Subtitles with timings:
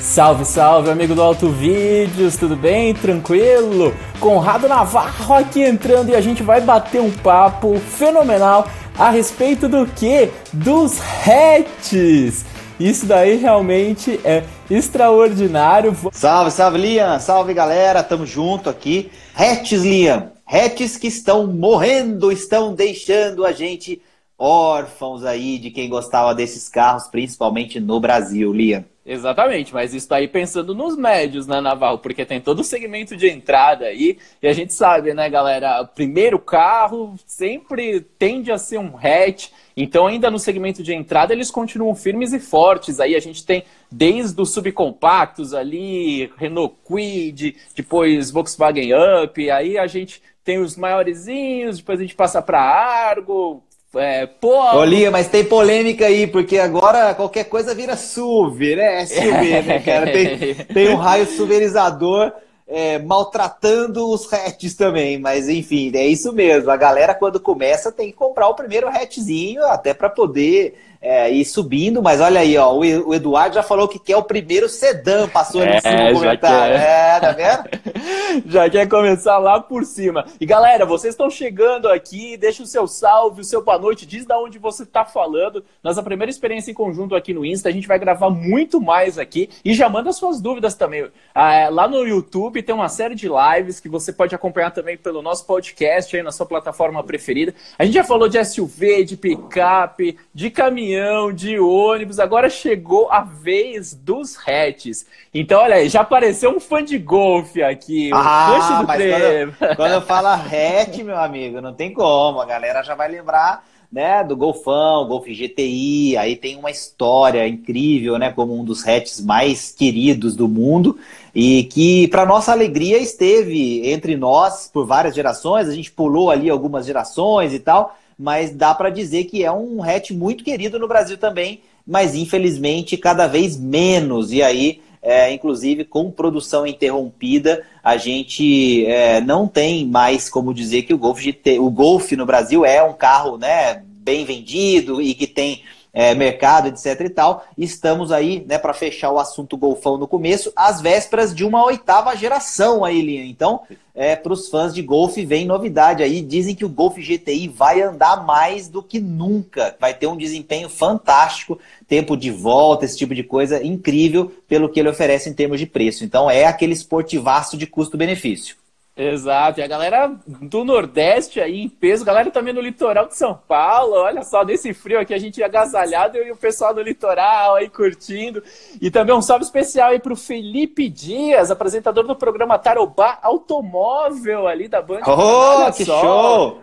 [0.00, 2.94] Salve, salve, amigo do Alto Vídeos, tudo bem?
[2.94, 3.94] Tranquilo?
[4.18, 8.66] Conrado Navarro aqui entrando e a gente vai bater um papo fenomenal
[8.98, 10.30] a respeito do que?
[10.54, 12.46] Dos hatches!
[12.80, 15.94] Isso daí realmente é extraordinário.
[16.12, 17.20] Salve, salve, Liam!
[17.20, 18.02] Salve, galera!
[18.02, 19.12] Tamo junto aqui.
[19.34, 20.32] Hatches, Liam!
[20.46, 24.00] Hatches que estão morrendo, estão deixando a gente
[24.38, 28.82] órfãos aí de quem gostava desses carros, principalmente no Brasil, Liam.
[29.12, 31.98] Exatamente, mas isso aí pensando nos médios, né, Naval?
[31.98, 35.84] Porque tem todo o segmento de entrada aí, e a gente sabe, né, galera?
[35.84, 41.50] Primeiro carro sempre tende a ser um hatch, então ainda no segmento de entrada eles
[41.50, 43.00] continuam firmes e fortes.
[43.00, 48.92] Aí a gente tem desde os subcompactos ali, Renault Kwid, depois Volkswagen
[49.24, 53.60] Up, aí a gente tem os maiorzinhos, depois a gente passa para Argo,
[53.94, 54.56] é, pô.
[54.76, 59.06] Olinha, mas tem polêmica aí, porque agora qualquer coisa vira SUV, né?
[59.06, 60.12] SUV, né, cara?
[60.12, 62.32] Tem, tem um raio suverizador
[62.70, 66.70] é, maltratando os hatches também, mas enfim, é isso mesmo.
[66.70, 71.44] A galera, quando começa, tem que comprar o primeiro hatchzinho, até para poder é, ir
[71.46, 75.62] subindo, mas olha aí, ó, o Eduardo já falou que quer o primeiro sedã, passou
[75.62, 76.76] ali é, em cima no comentário.
[76.76, 78.44] É, tá vendo?
[78.44, 80.26] já quer começar lá por cima.
[80.38, 84.26] E galera, vocês estão chegando aqui, deixa o seu salve, o seu boa noite, diz
[84.26, 85.64] da onde você tá falando.
[85.82, 89.48] Nossa primeira experiência em conjunto aqui no Insta, a gente vai gravar muito mais aqui
[89.64, 91.08] e já manda suas dúvidas também.
[91.34, 95.22] Ah, lá no YouTube tem uma série de lives que você pode acompanhar também pelo
[95.22, 97.54] nosso podcast aí na sua plataforma preferida.
[97.78, 103.10] A gente já falou de SUV, de picape, de caminhão caminhão, de ônibus, agora chegou
[103.10, 105.06] a vez dos hatches.
[105.32, 108.10] Então, olha aí, já apareceu um fã de golfe aqui.
[108.12, 112.40] Ah, mas quando eu, quando eu falo hatch, meu amigo, não tem como.
[112.40, 118.18] A galera já vai lembrar né, do Golfão, Golf GTI, aí tem uma história incrível,
[118.18, 120.96] né, como um dos hatches mais queridos do mundo
[121.34, 125.68] e que, para nossa alegria, esteve entre nós por várias gerações.
[125.68, 129.82] A gente pulou ali algumas gerações e tal, mas dá para dizer que é um
[129.82, 134.30] hatch muito querido no Brasil também, mas infelizmente cada vez menos.
[134.30, 140.82] E aí, é, inclusive com produção interrompida, a gente é, não tem mais como dizer
[140.82, 145.14] que o Golf, GT, o Golf no Brasil é um carro né, bem vendido e
[145.14, 147.44] que tem é, mercado, etc e tal.
[147.56, 152.16] Estamos aí, né, para fechar o assunto golfão no começo, às vésperas de uma oitava
[152.16, 153.24] geração aí, Linha.
[153.24, 153.62] Então,
[153.94, 156.22] é, para os fãs de golfe, vem novidade aí.
[156.22, 159.76] Dizem que o Golf GTI vai andar mais do que nunca.
[159.80, 161.58] Vai ter um desempenho fantástico,
[161.88, 165.66] tempo de volta, esse tipo de coisa incrível pelo que ele oferece em termos de
[165.66, 166.04] preço.
[166.04, 168.59] Então, é aquele esportivaço de custo-benefício.
[169.00, 173.34] Exato, e a galera do Nordeste aí em peso, galera também no litoral de São
[173.48, 177.70] Paulo, olha só, desse frio aqui a gente agasalhado e o pessoal do litoral aí
[177.70, 178.42] curtindo.
[178.78, 184.68] E também um salve especial aí pro Felipe Dias, apresentador do programa Tarobá Automóvel ali
[184.68, 185.00] da Band.
[185.06, 186.00] Oh, que só.
[186.02, 186.60] show!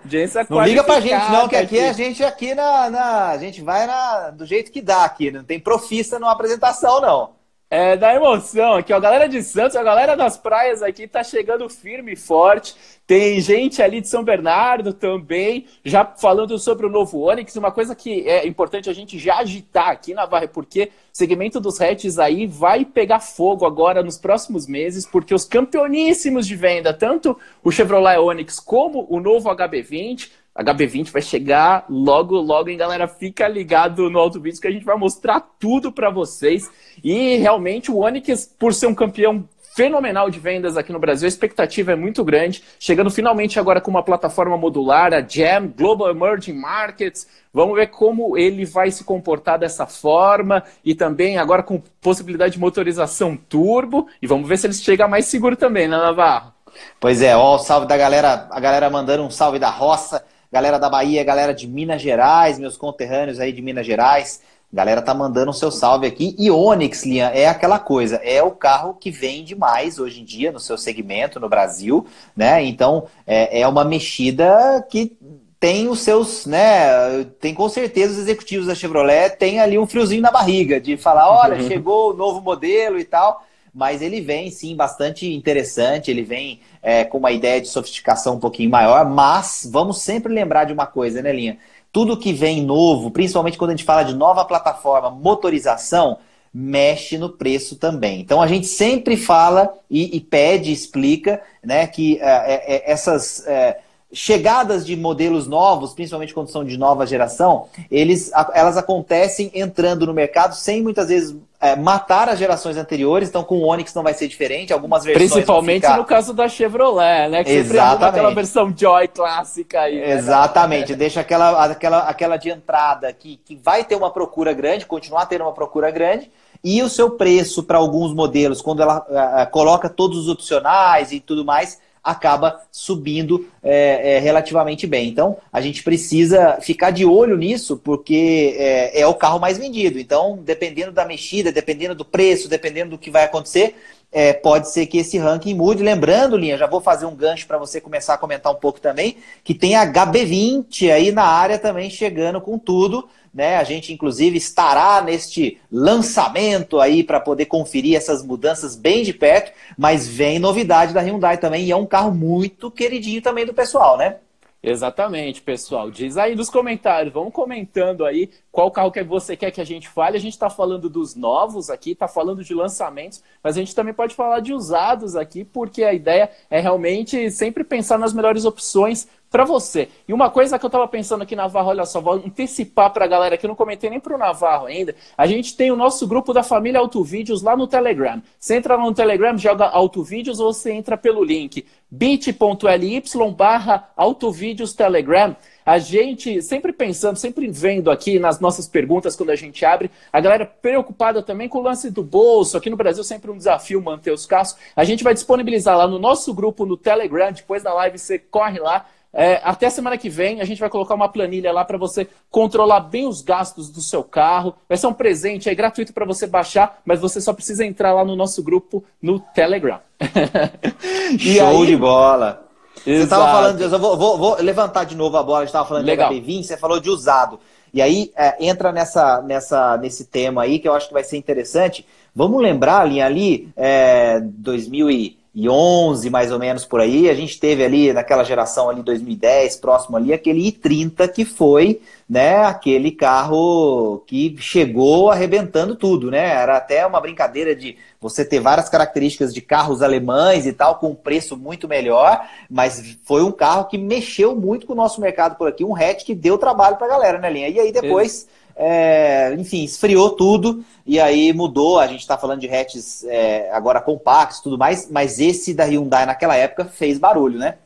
[0.48, 3.64] não liga pra gente não, que aqui, aqui, a gente aqui na, na, a gente
[3.64, 7.37] vai na, do jeito que dá aqui, não tem profissa numa apresentação não.
[7.70, 8.96] É, da emoção aqui, ó.
[8.96, 12.74] A galera de Santos, a galera das praias aqui tá chegando firme e forte.
[13.06, 17.58] Tem gente ali de São Bernardo também, já falando sobre o novo Onix.
[17.58, 21.60] Uma coisa que é importante a gente já agitar aqui na Varre, porque o segmento
[21.60, 26.94] dos hatches aí vai pegar fogo agora nos próximos meses, porque os campeoníssimos de venda,
[26.94, 33.08] tanto o Chevrolet Onix como o novo HB20, HB20 vai chegar logo, logo, hein, galera?
[33.08, 36.70] Fica ligado no Auto Vídeo que a gente vai mostrar tudo para vocês.
[37.04, 41.30] E realmente o Onix, por ser um campeão fenomenal de vendas aqui no Brasil, a
[41.30, 42.64] expectativa é muito grande.
[42.80, 47.28] Chegando finalmente agora com uma plataforma modular, a Jam Global Emerging Markets.
[47.54, 52.60] Vamos ver como ele vai se comportar dessa forma e também agora com possibilidade de
[52.60, 54.08] motorização turbo.
[54.20, 56.52] E vamos ver se ele chega mais seguro também, né, Navarro?
[57.00, 60.78] Pois é, ó, o salve da galera, a galera mandando um salve da roça galera
[60.78, 64.42] da Bahia, galera de Minas Gerais, meus conterrâneos aí de Minas Gerais.
[64.72, 66.36] Galera tá mandando o seu salve aqui.
[66.38, 70.52] E Onix, Lian, é aquela coisa, é o carro que vende mais hoje em dia
[70.52, 72.06] no seu segmento no Brasil,
[72.36, 72.64] né?
[72.64, 75.18] Então é, é uma mexida que
[75.60, 77.24] tem os seus, né?
[77.40, 81.32] Tem com certeza os executivos da Chevrolet tem ali um friozinho na barriga de falar,
[81.32, 83.47] olha, chegou o novo modelo e tal
[83.78, 88.40] mas ele vem sim bastante interessante, ele vem é, com uma ideia de sofisticação um
[88.40, 91.60] pouquinho maior, mas vamos sempre lembrar de uma coisa, né, Linha?
[91.92, 96.18] Tudo que vem novo, principalmente quando a gente fala de nova plataforma, motorização,
[96.52, 98.20] mexe no preço também.
[98.20, 103.46] Então a gente sempre fala e, e pede, explica, né, que é, é, é essas
[103.46, 103.78] é,
[104.18, 110.14] chegadas de modelos novos, principalmente quando são de nova geração, eles, elas acontecem entrando no
[110.14, 113.30] mercado sem muitas vezes é, matar as gerações anteriores.
[113.30, 114.74] Então, com o Onix não vai ser diferente.
[114.74, 115.32] Algumas versões.
[115.32, 115.98] Principalmente ficar...
[115.98, 117.44] no caso da Chevrolet, né?
[117.44, 118.06] Que Exatamente.
[118.06, 120.00] aquela versão Joy clássica aí.
[120.00, 120.14] Né?
[120.14, 120.96] Exatamente.
[120.96, 125.44] Deixa aquela, aquela, aquela de entrada que, que vai ter uma procura grande, continuar tendo
[125.44, 126.32] uma procura grande.
[126.64, 131.20] E o seu preço para alguns modelos, quando ela uh, coloca todos os opcionais e
[131.20, 135.10] tudo mais, acaba subindo é, é, relativamente bem.
[135.10, 140.00] Então, a gente precisa ficar de olho nisso, porque é, é, o carro mais vendido.
[140.00, 143.76] Então, dependendo da mexida, dependendo do preço, dependendo do que vai acontecer,
[144.10, 145.84] é, pode ser que esse ranking mude.
[145.84, 149.18] Lembrando, Linha, já vou fazer um gancho para você começar a comentar um pouco também,
[149.44, 153.08] que tem a HB20 aí na área também chegando com tudo.
[153.38, 153.58] Né?
[153.58, 159.52] A gente, inclusive, estará neste lançamento aí para poder conferir essas mudanças bem de perto,
[159.78, 163.96] mas vem novidade da Hyundai também, e é um carro muito queridinho também do pessoal,
[163.96, 164.16] né?
[164.64, 165.92] Exatamente, pessoal.
[165.92, 169.88] Diz aí nos comentários, vamos comentando aí qual carro que você quer que a gente
[169.88, 170.18] fale.
[170.18, 173.94] A gente está falando dos novos aqui, está falando de lançamentos, mas a gente também
[173.94, 179.08] pode falar de usados aqui, porque a ideia é realmente sempre pensar nas melhores opções
[179.38, 179.88] para você.
[180.08, 183.08] E uma coisa que eu estava pensando aqui, Navarro, olha só, vou antecipar para a
[183.08, 184.96] galera que eu não comentei nem para o Navarro ainda.
[185.16, 188.20] A gente tem o nosso grupo da família Autovídeos lá no Telegram.
[188.40, 193.04] Você entra no Telegram, joga Autovídeos ou você entra pelo link bit.ly
[193.36, 195.36] barra Autovídeos Telegram.
[195.66, 200.20] A gente sempre pensando, sempre vendo aqui nas nossas perguntas quando a gente abre, a
[200.20, 202.58] galera preocupada também com o lance do bolso.
[202.58, 204.56] Aqui no Brasil sempre um desafio manter os carros.
[204.76, 208.60] A gente vai disponibilizar lá no nosso grupo no Telegram, depois da live você corre
[208.60, 212.08] lá, é, até semana que vem a gente vai colocar uma planilha lá para você
[212.30, 214.56] controlar bem os gastos do seu carro.
[214.68, 218.06] Vai ser um presente aí gratuito para você baixar, mas você só precisa entrar lá
[218.06, 219.80] no nosso grupo no Telegram.
[221.18, 221.66] Show aí...
[221.66, 222.48] de bola!
[222.86, 223.00] Exato.
[223.00, 225.68] Você estava falando, eu vou, vou, vou, levantar de novo a bola, a gente estava
[225.68, 226.10] falando Legal.
[226.14, 227.40] de HB20, você falou de usado.
[227.74, 231.18] E aí é, entra nessa, nessa, nesse tema aí que eu acho que vai ser
[231.18, 231.86] interessante.
[232.16, 237.40] Vamos lembrar, ali, ali é, 2000 e 2011, mais ou menos por aí, a gente
[237.40, 241.80] teve ali naquela geração ali 2010, próximo ali, aquele i30 que foi,
[242.10, 246.30] né, aquele carro que chegou arrebentando tudo, né?
[246.32, 250.90] Era até uma brincadeira de você ter várias características de carros alemães e tal, com
[250.90, 255.36] um preço muito melhor, mas foi um carro que mexeu muito com o nosso mercado
[255.36, 257.50] por aqui, um hatch que deu trabalho pra galera, né, Linha?
[257.50, 261.80] E aí depois é, enfim, esfriou tudo e aí mudou.
[261.80, 266.06] A gente está falando de hatches é, agora compactos tudo mais, mas esse da Hyundai
[266.06, 267.58] naquela época fez barulho, né?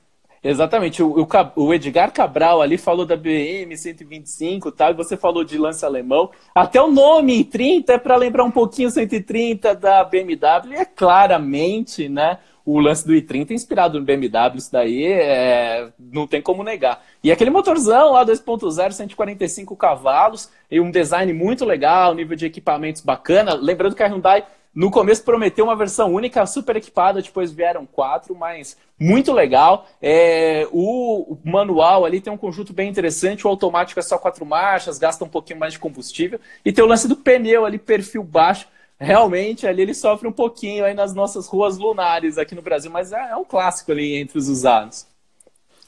[0.44, 1.04] Exatamente.
[1.04, 5.58] O, o, Edgar Cabral ali falou da BM 125 e tal, e você falou de
[5.58, 6.32] lance alemão.
[6.54, 12.40] Até o nome 30 é para lembrar um pouquinho 130 da BMW, é claramente, né?
[12.66, 17.04] O lance do i30 inspirado no BMW, isso daí é, não tem como negar.
[17.24, 23.02] E aquele motorzão lá 2.0, 145 cavalos, e um design muito legal, nível de equipamentos
[23.02, 23.54] bacana.
[23.54, 28.34] Lembrando que a Hyundai no começo prometeu uma versão única, super equipada, depois vieram quatro,
[28.34, 29.86] mas muito legal.
[30.02, 34.46] É, o, o, manual ali tem um conjunto bem interessante, o automático é só quatro
[34.46, 38.24] marchas, gasta um pouquinho mais de combustível, e tem o lance do pneu ali, perfil
[38.24, 38.68] baixo,
[39.02, 43.12] realmente ali ele sofre um pouquinho aí nas nossas ruas lunares aqui no Brasil, mas
[43.12, 45.08] é, é um clássico ali entre os usados.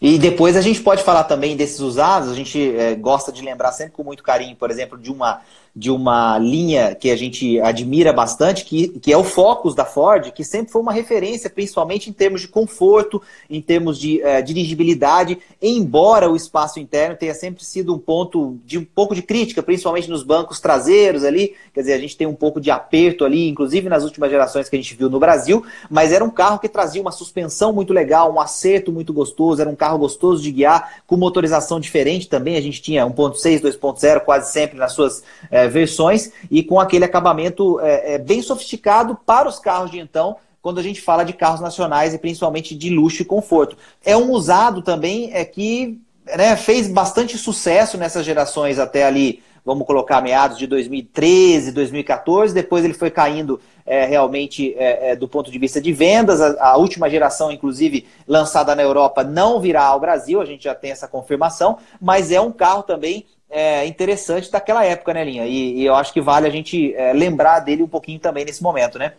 [0.02, 3.72] E depois a gente pode falar também desses usados, a gente é, gosta de lembrar
[3.72, 5.42] sempre com muito carinho, por exemplo, de uma
[5.76, 10.32] de uma linha que a gente admira bastante, que, que é o Focus da Ford,
[10.32, 15.40] que sempre foi uma referência, principalmente em termos de conforto, em termos de uh, dirigibilidade,
[15.60, 20.08] embora o espaço interno tenha sempre sido um ponto de um pouco de crítica, principalmente
[20.12, 23.90] nos bancos traseiros ali, quer dizer, a gente tem um pouco de aperto ali, inclusive
[23.90, 27.02] nas últimas gerações que a gente viu no Brasil, mas era um carro que trazia
[27.02, 31.18] uma suspensão muito legal, um acerto muito gostoso, era um carro gostoso de guiar, com
[31.18, 36.32] motorização diferente também, a gente tinha 1.6, 2.0 quase sempre nas suas eh, é, versões
[36.50, 41.02] e com aquele acabamento é, bem sofisticado para os carros de então, quando a gente
[41.02, 43.78] fala de carros nacionais e principalmente de luxo e conforto.
[44.04, 49.86] É um usado também é que né, fez bastante sucesso nessas gerações até ali, vamos
[49.86, 52.54] colocar meados de 2013, 2014.
[52.54, 56.42] Depois ele foi caindo é, realmente é, do ponto de vista de vendas.
[56.42, 60.76] A, a, última geração, inclusive, lançada na Europa, não virá ao Brasil, a gente já
[60.76, 65.46] tem essa confirmação, mas é um carro também é, interessante daquela época, né, Linha?
[65.46, 68.64] E, e, eu acho que vale a gente é, lembrar dele um pouquinho também nesse
[68.64, 69.14] momento, né?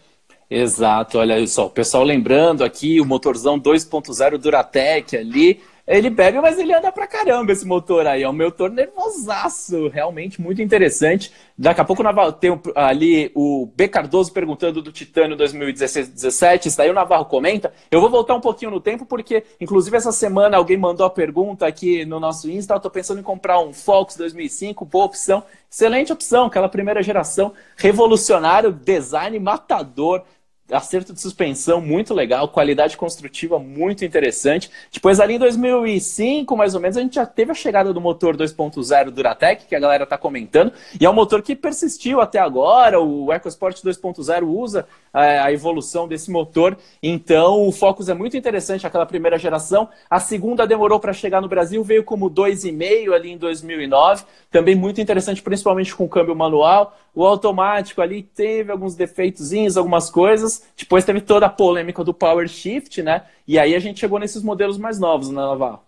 [0.50, 6.58] Exato, olha só, o pessoal lembrando aqui o motorzão 2.0 Duratec ali, ele bebe, mas
[6.58, 8.22] ele anda pra caramba esse motor aí.
[8.22, 11.30] É um motor nervosaço, realmente muito interessante.
[11.56, 12.02] Daqui a pouco
[12.40, 16.66] tem ali o B Cardoso perguntando do Titânio 2016-17.
[16.66, 17.72] Isso daí o Navarro comenta.
[17.90, 21.66] Eu vou voltar um pouquinho no tempo, porque, inclusive, essa semana alguém mandou a pergunta
[21.66, 22.74] aqui no nosso Insta.
[22.74, 25.44] Eu tô pensando em comprar um Fox 2005, boa opção.
[25.70, 30.22] Excelente opção, aquela primeira geração, revolucionário, design matador
[30.70, 34.70] acerto de suspensão muito legal, qualidade construtiva muito interessante.
[34.90, 38.36] Depois, ali em 2005, mais ou menos, a gente já teve a chegada do motor
[38.36, 42.98] 2.0 Duratec, que a galera está comentando, e é um motor que persistiu até agora.
[42.98, 48.86] O EcoSport 2.0 usa é, a evolução desse motor, então o Focus é muito interessante,
[48.86, 49.88] aquela primeira geração.
[50.08, 55.00] A segunda demorou para chegar no Brasil, veio como 2,5 ali em 2009, também muito
[55.00, 56.96] interessante, principalmente com câmbio manual.
[57.14, 60.62] O automático ali teve alguns defeitozinhos, algumas coisas.
[60.76, 63.22] Depois teve toda a polêmica do Power Shift, né?
[63.46, 65.80] E aí a gente chegou nesses modelos mais novos, né, Navarro?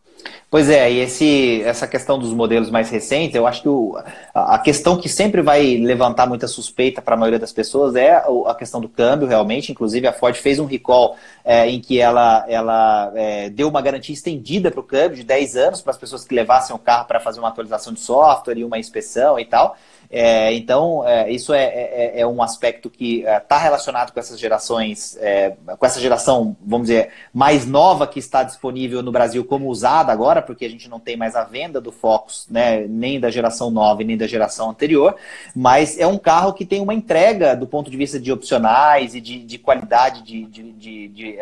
[0.49, 3.99] Pois é, e esse, essa questão dos modelos mais recentes, eu acho que o,
[4.33, 8.55] a questão que sempre vai levantar muita suspeita para a maioria das pessoas é a
[8.55, 9.73] questão do câmbio, realmente.
[9.73, 14.15] Inclusive, a Ford fez um recall é, em que ela, ela é, deu uma garantia
[14.15, 17.19] estendida para o câmbio de 10 anos para as pessoas que levassem o carro para
[17.19, 19.77] fazer uma atualização de software e uma inspeção e tal.
[20.11, 24.39] É, então, é, isso é, é, é, um aspecto que está é, relacionado com essas
[24.39, 29.69] gerações, é, com essa geração, vamos dizer, mais nova que está disponível no Brasil como
[29.69, 33.31] usada agora, porque a gente não tem mais a venda do Focus, né, nem da
[33.31, 35.17] geração nova nem da geração anterior,
[35.55, 39.21] mas é um carro que tem uma entrega do ponto de vista de opcionais e
[39.21, 41.39] de, de qualidade de, de, de,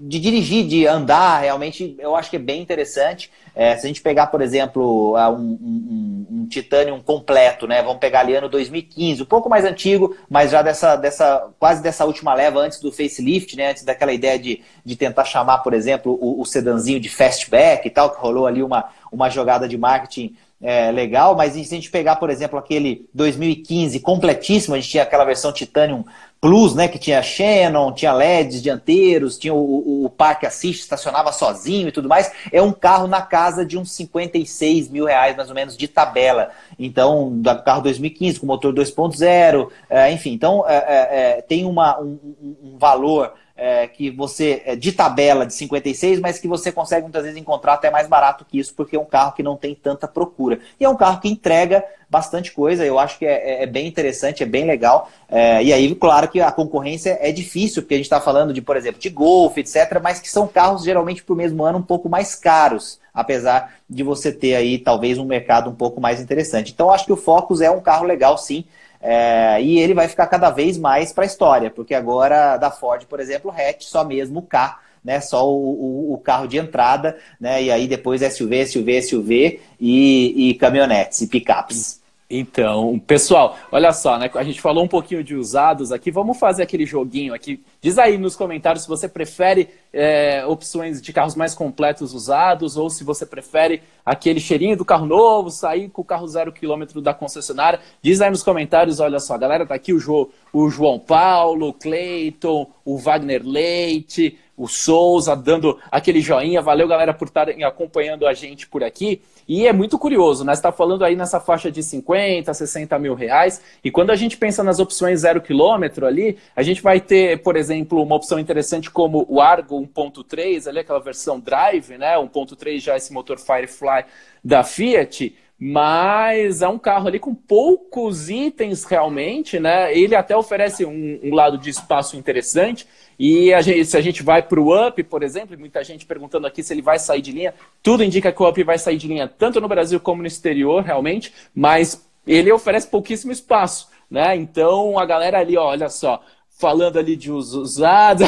[0.00, 3.30] de dirigir, de andar, realmente eu acho que é bem interessante.
[3.54, 7.82] É, se a gente pegar, por exemplo, um, um, um, Titanium completo, né?
[7.82, 12.04] Vamos pegar ali ano 2015, um pouco mais antigo, mas já dessa, dessa quase dessa
[12.04, 13.70] última leva antes do facelift, né?
[13.70, 17.90] Antes daquela ideia de, de tentar chamar, por exemplo, o, o sedanzinho de fastback e
[17.90, 21.90] tal, que rolou ali uma, uma jogada de marketing é, legal, mas se a gente
[21.90, 26.04] pegar, por exemplo, aquele 2015 completíssimo, a gente tinha aquela versão Titanium
[26.40, 31.88] Plus, né, que tinha Shannon, tinha LEDs dianteiros, tinha o, o, parque assist, estacionava sozinho
[31.88, 32.30] e tudo mais.
[32.52, 36.50] É um carro na casa de uns 56 mil reais, mais ou menos, de tabela.
[36.78, 40.32] Então, do carro 2015, com motor 2.0, é, enfim.
[40.32, 42.18] Então, é, é, é, tem uma, um,
[42.62, 47.24] um valor é, que você é, de tabela de 56, mas que você consegue muitas
[47.24, 50.06] vezes encontrar até mais barato que isso, porque é um carro que não tem tanta
[50.06, 50.60] procura.
[50.78, 53.86] E é um carro que entrega bastante coisa, eu acho que é, é, é bem
[53.86, 55.10] interessante, é bem legal.
[55.28, 58.62] É, e aí, claro que a concorrência é difícil, porque a gente está falando de,
[58.62, 61.82] por exemplo, de Golf, etc., mas que são carros geralmente para o mesmo ano um
[61.82, 66.72] pouco mais caros, apesar de você ter aí talvez um mercado um pouco mais interessante.
[66.72, 68.64] Então, acho que o Focus é um carro legal, sim.
[69.00, 73.04] É, e ele vai ficar cada vez mais para a história, porque agora da Ford,
[73.06, 77.16] por exemplo, hatch só mesmo o K, né, só o, o, o, carro de entrada,
[77.40, 82.00] né, e aí depois SUV, SUV, SUV e, e caminhonetes e picapes.
[82.30, 84.30] Então, pessoal, olha só, né?
[84.34, 86.10] A gente falou um pouquinho de usados aqui.
[86.10, 87.64] Vamos fazer aquele joguinho aqui.
[87.80, 92.90] Diz aí nos comentários se você prefere é, opções de carros mais completos usados ou
[92.90, 97.14] se você prefere aquele cheirinho do carro novo, sair com o carro zero quilômetro da
[97.14, 97.80] concessionária.
[98.02, 101.68] Diz aí nos comentários, olha só, a galera tá aqui, o, jo, o João Paulo,
[101.68, 106.60] o Cleiton, o Wagner Leite, o Souza dando aquele joinha.
[106.60, 109.22] Valeu, galera, por estarem acompanhando a gente por aqui.
[109.48, 110.54] E é muito curioso, né?
[110.54, 113.62] Você está falando aí nessa faixa de 50, 60 mil reais.
[113.82, 117.56] E quando a gente pensa nas opções zero quilômetro ali, a gente vai ter, por
[117.56, 122.14] exemplo, uma opção interessante como o Argo 1.3, ali aquela versão Drive, né?
[122.16, 124.04] 1.3 já esse motor Firefly
[124.44, 129.92] da Fiat mas é um carro ali com poucos itens realmente, né?
[129.96, 132.86] Ele até oferece um, um lado de espaço interessante.
[133.18, 136.46] E a gente, se a gente vai para o Up, por exemplo, muita gente perguntando
[136.46, 139.08] aqui se ele vai sair de linha, tudo indica que o Up vai sair de
[139.08, 144.36] linha tanto no Brasil como no exterior, realmente, mas ele oferece pouquíssimo espaço, né?
[144.36, 146.22] Então a galera ali, ó, olha só,
[146.56, 148.22] falando ali de usado.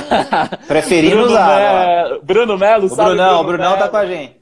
[0.66, 2.08] Preferindo usar.
[2.08, 3.10] Melo, Bruno Melo, o sabe?
[3.10, 4.36] Brunão, Bruno o Brunão tá com a gente.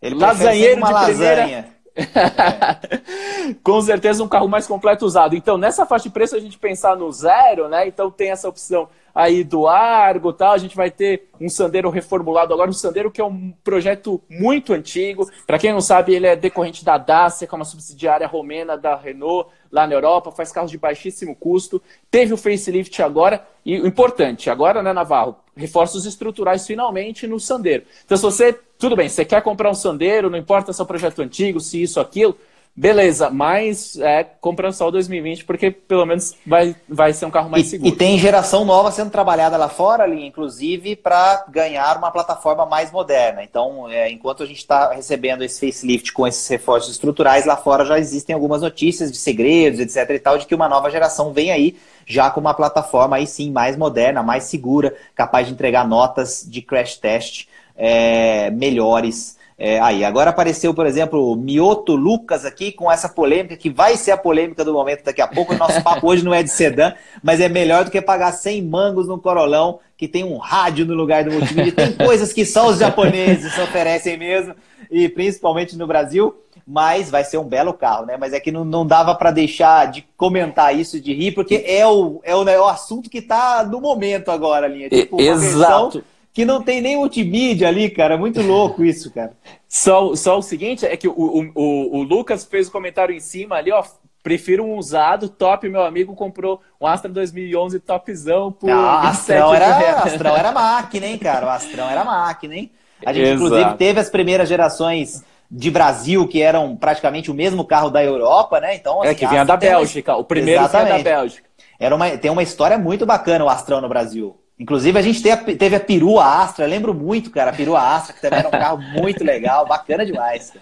[0.00, 1.79] Ele Lasanheiro de primeira.
[3.62, 5.34] Com certeza um carro mais completo usado.
[5.34, 7.86] Então, nessa faixa de preço, a gente pensar no zero, né?
[7.86, 10.52] Então tem essa opção aí do Argo tal.
[10.52, 14.72] A gente vai ter um Sandero reformulado agora, um Sandero que é um projeto muito
[14.72, 15.28] antigo.
[15.46, 18.96] Para quem não sabe, ele é decorrente da Dacia, que é uma subsidiária romena da
[18.96, 21.80] Renault lá na Europa, faz carros de baixíssimo custo.
[22.10, 25.36] Teve o facelift agora, e o importante, agora, né, Navarro?
[25.54, 27.84] Reforços estruturais finalmente no Sandero.
[28.04, 30.86] Então, se você, tudo bem, você quer comprar um Sandero, não importa se é um
[30.86, 32.36] projeto antigo, se isso, aquilo,
[32.74, 37.50] Beleza, mas é, comprando só o 2020, porque pelo menos vai, vai ser um carro
[37.50, 37.92] mais e, seguro.
[37.92, 42.92] E tem geração nova sendo trabalhada lá fora, ali, inclusive, para ganhar uma plataforma mais
[42.92, 43.42] moderna.
[43.42, 47.84] Então, é, enquanto a gente está recebendo esse facelift com esses reforços estruturais, lá fora
[47.84, 50.08] já existem algumas notícias de segredos, etc.
[50.14, 53.50] e tal, de que uma nova geração vem aí já com uma plataforma aí sim
[53.50, 57.46] mais moderna, mais segura, capaz de entregar notas de crash test
[57.80, 63.68] é, melhores é, aí, agora apareceu, por exemplo, Mioto Lucas aqui com essa polêmica, que
[63.68, 65.52] vai ser a polêmica do momento daqui a pouco.
[65.52, 68.62] O nosso papo hoje não é de sedã, mas é melhor do que pagar 100
[68.62, 71.72] mangos no Corolão, que tem um rádio no lugar do multimídia.
[71.72, 74.54] Tem coisas que só os japoneses oferecem mesmo,
[74.90, 76.34] e principalmente no Brasil.
[76.66, 78.16] Mas vai ser um belo carro, né?
[78.18, 81.86] Mas é que não, não dava para deixar de comentar isso, de rir, porque é
[81.86, 84.88] o, é o, é o assunto que está no momento agora, linha.
[84.88, 88.16] Tipo, Exato que não tem nem multimídia ali, cara.
[88.16, 89.32] Muito louco isso, cara.
[89.68, 93.20] Só, só o seguinte, é que o, o, o Lucas fez o um comentário em
[93.20, 93.82] cima ali, ó.
[94.22, 100.02] Prefiro um usado, top, meu amigo comprou um Astra 2011 topzão por ah, Astrão era,
[100.02, 101.46] Astrão era máquina, hein, cara?
[101.46, 102.70] O Astrão era máquina, hein?
[103.04, 103.42] A gente, Exato.
[103.42, 108.60] inclusive, teve as primeiras gerações de Brasil, que eram praticamente o mesmo carro da Europa,
[108.60, 108.74] né?
[108.74, 110.14] Então, é, assim, é, que vinha da Bélgica.
[110.16, 111.48] O primeiro vinha da Bélgica.
[111.78, 114.38] Era uma, tem uma história muito bacana o Astrão no Brasil.
[114.60, 115.22] Inclusive, a gente
[115.56, 118.78] teve a perua Astra, lembro muito, cara, a perua Astra, que também era um carro
[118.78, 120.52] muito legal, bacana demais.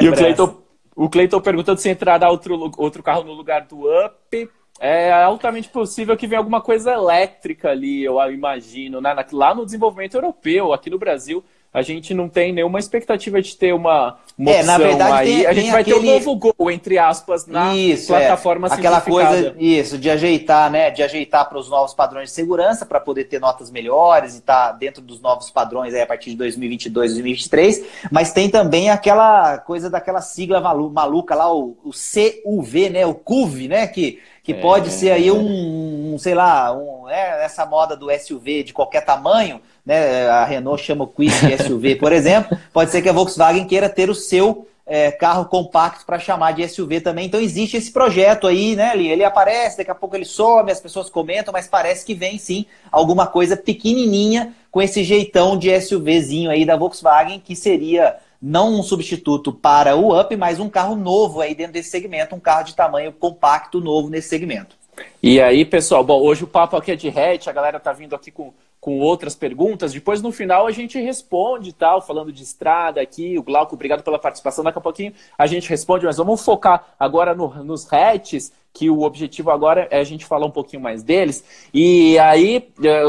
[0.00, 0.62] E o Cleiton,
[0.96, 4.50] o Cleiton perguntando se entrará outro, outro carro no lugar do Up.
[4.80, 9.14] É altamente possível que venha alguma coisa elétrica ali, eu imagino, né?
[9.30, 13.72] Lá no desenvolvimento europeu, aqui no Brasil, a gente não tem nenhuma expectativa de ter
[13.72, 15.36] uma, uma é, na verdade, aí.
[15.36, 16.00] Tem, a gente vai aquele...
[16.00, 18.18] ter um novo gol, entre aspas, na isso, é.
[18.18, 18.72] plataforma é.
[18.72, 20.90] Aquela coisa, isso, de ajeitar, né?
[20.90, 24.68] De ajeitar para os novos padrões de segurança, para poder ter notas melhores e estar
[24.68, 27.84] tá dentro dos novos padrões aí a partir de 2022, 2023.
[28.10, 33.06] Mas tem também aquela coisa daquela sigla maluca lá, o, o CUV, né?
[33.06, 33.86] O CUV, né?
[33.86, 38.08] Que que pode é, ser aí um, um sei lá, um, é, essa moda do
[38.10, 40.28] SUV de qualquer tamanho, né?
[40.28, 42.58] A Renault chama o Quick de SUV, por exemplo.
[42.72, 46.66] Pode ser que a Volkswagen queira ter o seu é, carro compacto para chamar de
[46.68, 47.26] SUV também.
[47.26, 51.08] Então existe esse projeto aí, né, Ele aparece, daqui a pouco ele some, as pessoas
[51.08, 56.64] comentam, mas parece que vem sim alguma coisa pequenininha com esse jeitão de SUVzinho aí
[56.64, 61.54] da Volkswagen, que seria não um substituto para o Up, mas um carro novo aí
[61.54, 64.76] dentro desse segmento, um carro de tamanho compacto novo nesse segmento.
[65.22, 68.14] E aí, pessoal, bom, hoje o papo aqui é de hatch, a galera tá vindo
[68.14, 69.92] aqui com, com outras perguntas.
[69.92, 73.38] Depois, no final, a gente responde tal, falando de estrada aqui.
[73.38, 74.64] O Glauco, obrigado pela participação.
[74.64, 79.02] Daqui a pouquinho a gente responde, mas vamos focar agora no, nos hatches que o
[79.02, 81.44] objetivo agora é a gente falar um pouquinho mais deles.
[81.74, 82.68] E aí,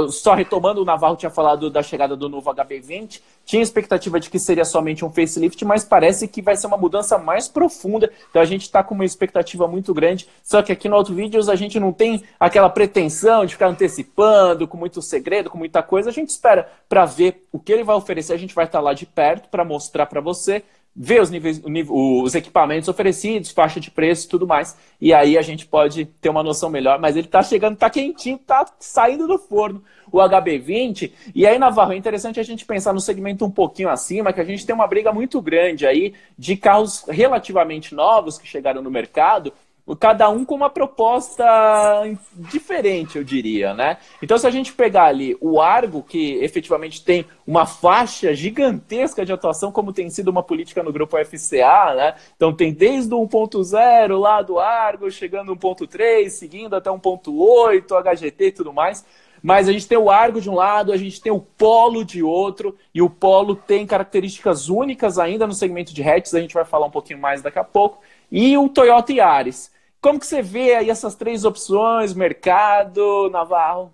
[0.10, 4.40] só retomando, o Navarro tinha falado da chegada do novo HB20, tinha expectativa de que
[4.40, 8.12] seria somente um facelift, mas parece que vai ser uma mudança mais profunda.
[8.30, 10.28] Então a gente está com uma expectativa muito grande.
[10.44, 14.68] Só que aqui no Auto Vídeos a gente não tem aquela pretensão de ficar antecipando,
[14.68, 16.10] com muito segredo, com muita coisa.
[16.10, 18.34] A gente espera para ver o que ele vai oferecer.
[18.34, 20.64] A gente vai estar tá lá de perto para mostrar para você
[20.96, 24.78] ver os, níveis, os equipamentos oferecidos, faixa de preço e tudo mais.
[25.02, 27.00] E aí a gente pode ter uma noção melhor.
[27.00, 31.12] Mas ele está chegando, está quentinho, está saindo do forno, o HB20.
[31.34, 34.46] E aí, Navarro, é interessante a gente pensar no segmento um pouquinho acima, que a
[34.46, 39.52] gente tem uma briga muito grande aí de carros relativamente novos que chegaram no mercado
[40.00, 41.44] cada um com uma proposta
[42.34, 43.98] diferente, eu diria, né?
[44.22, 49.34] Então, se a gente pegar ali o Argo, que efetivamente tem uma faixa gigantesca de
[49.34, 52.16] atuação, como tem sido uma política no grupo FCA, né?
[52.36, 58.52] Então, tem desde o 1.0 lá do Argo, chegando 1.3, seguindo até 1.8, HGT e
[58.54, 59.06] tudo mais.
[59.44, 62.24] Mas a gente tem o Argo de um lado, a gente tem o Polo de
[62.24, 66.64] outro, e o Polo tem características únicas ainda no segmento de hatches, a gente vai
[66.64, 68.00] falar um pouquinho mais daqui a pouco,
[68.32, 69.73] e o Toyota Yaris.
[70.04, 73.90] Como que você vê aí essas três opções, mercado, Navarro?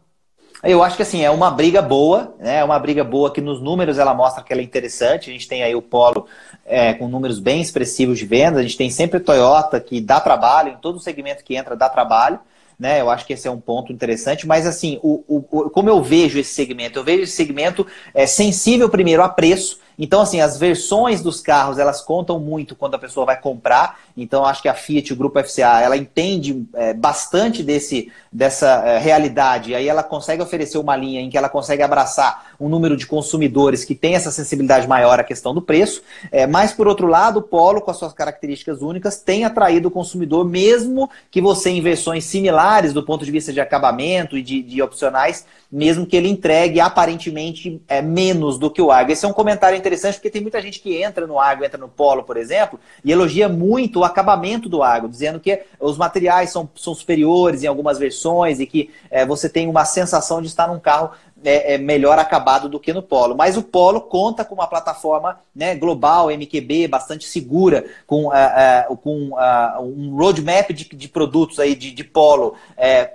[0.64, 2.58] Eu acho que assim, é uma briga boa, né?
[2.58, 5.30] É uma briga boa que nos números ela mostra que ela é interessante.
[5.30, 6.26] A gente tem aí o Polo
[6.66, 10.20] é, com números bem expressivos de vendas, a gente tem sempre o Toyota que dá
[10.20, 12.40] trabalho, em todo segmento que entra dá trabalho.
[12.80, 16.02] Né, eu acho que esse é um ponto interessante, mas assim, o, o, como eu
[16.02, 16.98] vejo esse segmento?
[16.98, 21.78] Eu vejo esse segmento é, sensível primeiro a preço, então, assim, as versões dos carros,
[21.78, 24.00] elas contam muito quando a pessoa vai comprar.
[24.16, 28.98] Então, acho que a Fiat, o Grupo FCA, ela entende é, bastante desse, dessa é,
[28.98, 29.72] realidade.
[29.72, 33.06] E aí ela consegue oferecer uma linha em que ela consegue abraçar um número de
[33.06, 36.02] consumidores que tem essa sensibilidade maior à questão do preço.
[36.32, 39.92] É, mas, por outro lado, o Polo, com as suas características únicas, tem atraído o
[39.92, 44.62] consumidor, mesmo que você, em versões similares do ponto de vista de acabamento e de,
[44.62, 49.12] de opcionais, mesmo que ele entregue aparentemente é, menos do que o Argo.
[49.12, 51.88] Esse é um comentário interessante porque tem muita gente que entra no Argo, entra no
[51.88, 56.68] Polo, por exemplo, e elogia muito o acabamento do Argo, dizendo que os materiais são,
[56.76, 60.80] são superiores em algumas versões e que é, você tem uma sensação de estar num
[60.80, 61.12] carro
[61.44, 63.36] é, é, melhor acabado do que no Polo.
[63.36, 68.98] Mas o Polo conta com uma plataforma né, global, MQB, bastante segura, com, uh, uh,
[68.98, 72.56] com uh, um roadmap de, de, produtos aí de, de Polo,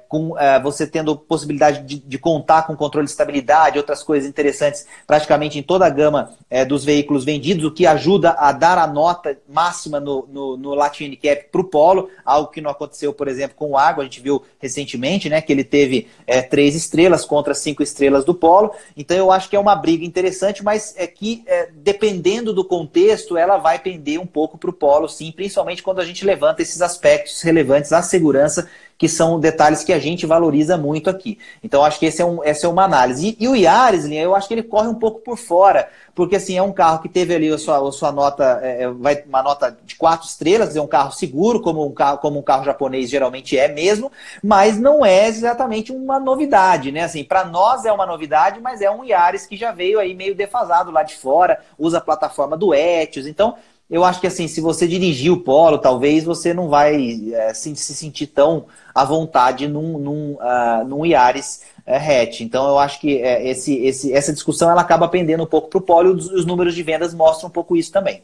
[0.09, 5.59] com você tendo possibilidade de, de, contar com controle de estabilidade, outras coisas interessantes, praticamente
[5.59, 6.31] em toda a gama
[6.69, 11.07] dos veículos vendidos, o que ajuda a dar a nota máxima no, no, no Latin
[11.07, 14.21] Handicap para o Polo, algo que não aconteceu, por exemplo, com o Água, a gente
[14.21, 16.09] viu recentemente, né, que ele teve
[16.51, 18.73] três estrelas contra cinco estrelas estrelas do Polo.
[18.97, 23.37] Então eu acho que é uma briga interessante, mas é que é, dependendo do contexto,
[23.37, 26.81] ela vai pender um pouco para o Polo, sim, principalmente quando a gente levanta esses
[26.81, 31.39] aspectos relevantes à segurança que são detalhes que a gente valoriza muito aqui.
[31.63, 33.37] Então, acho que esse é um, essa é uma análise.
[33.39, 36.57] E, e o Yaris, eu acho que ele corre um pouco por fora, porque assim,
[36.57, 39.43] é um carro que teve ali a sua, a sua nota, é, é vai uma
[39.43, 43.11] nota de quatro estrelas, é um carro seguro, como um carro, como um carro japonês
[43.11, 47.03] geralmente é mesmo, mas não é exatamente uma novidade, né?
[47.03, 50.35] Assim, para nós é uma novidade, mas é um Yaris que já veio aí meio
[50.35, 53.57] defasado lá de fora, usa a plataforma do Etios, então
[53.89, 57.75] eu acho que assim, se você dirigir o Polo, talvez você não vai é, se,
[57.77, 62.41] se, sentir tão à vontade num, num, uh, num Yaris é, hatch.
[62.41, 65.79] Então eu acho que é, esse, esse, essa discussão ela acaba pendendo um pouco para
[65.79, 68.23] o Polo e os, os, números de vendas mostram um pouco isso também.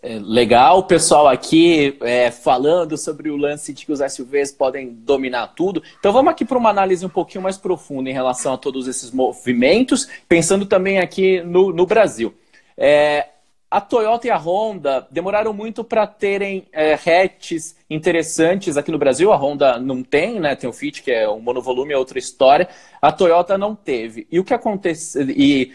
[0.00, 5.48] É, legal, pessoal aqui é, falando sobre o lance de que os SUVs podem dominar
[5.56, 5.82] tudo.
[5.98, 9.10] Então vamos aqui para uma análise um pouquinho mais profunda em relação a todos esses
[9.10, 12.32] movimentos, pensando também aqui no, no Brasil.
[12.76, 13.26] É,
[13.70, 19.30] a Toyota e a Honda demoraram muito para terem é, hatches interessantes aqui no Brasil.
[19.30, 20.56] A Honda não tem, né?
[20.56, 22.66] Tem o Fit, que é um monovolume, é outra história.
[23.00, 24.26] A Toyota não teve.
[24.32, 25.28] E o que aconteceu?
[25.28, 25.72] E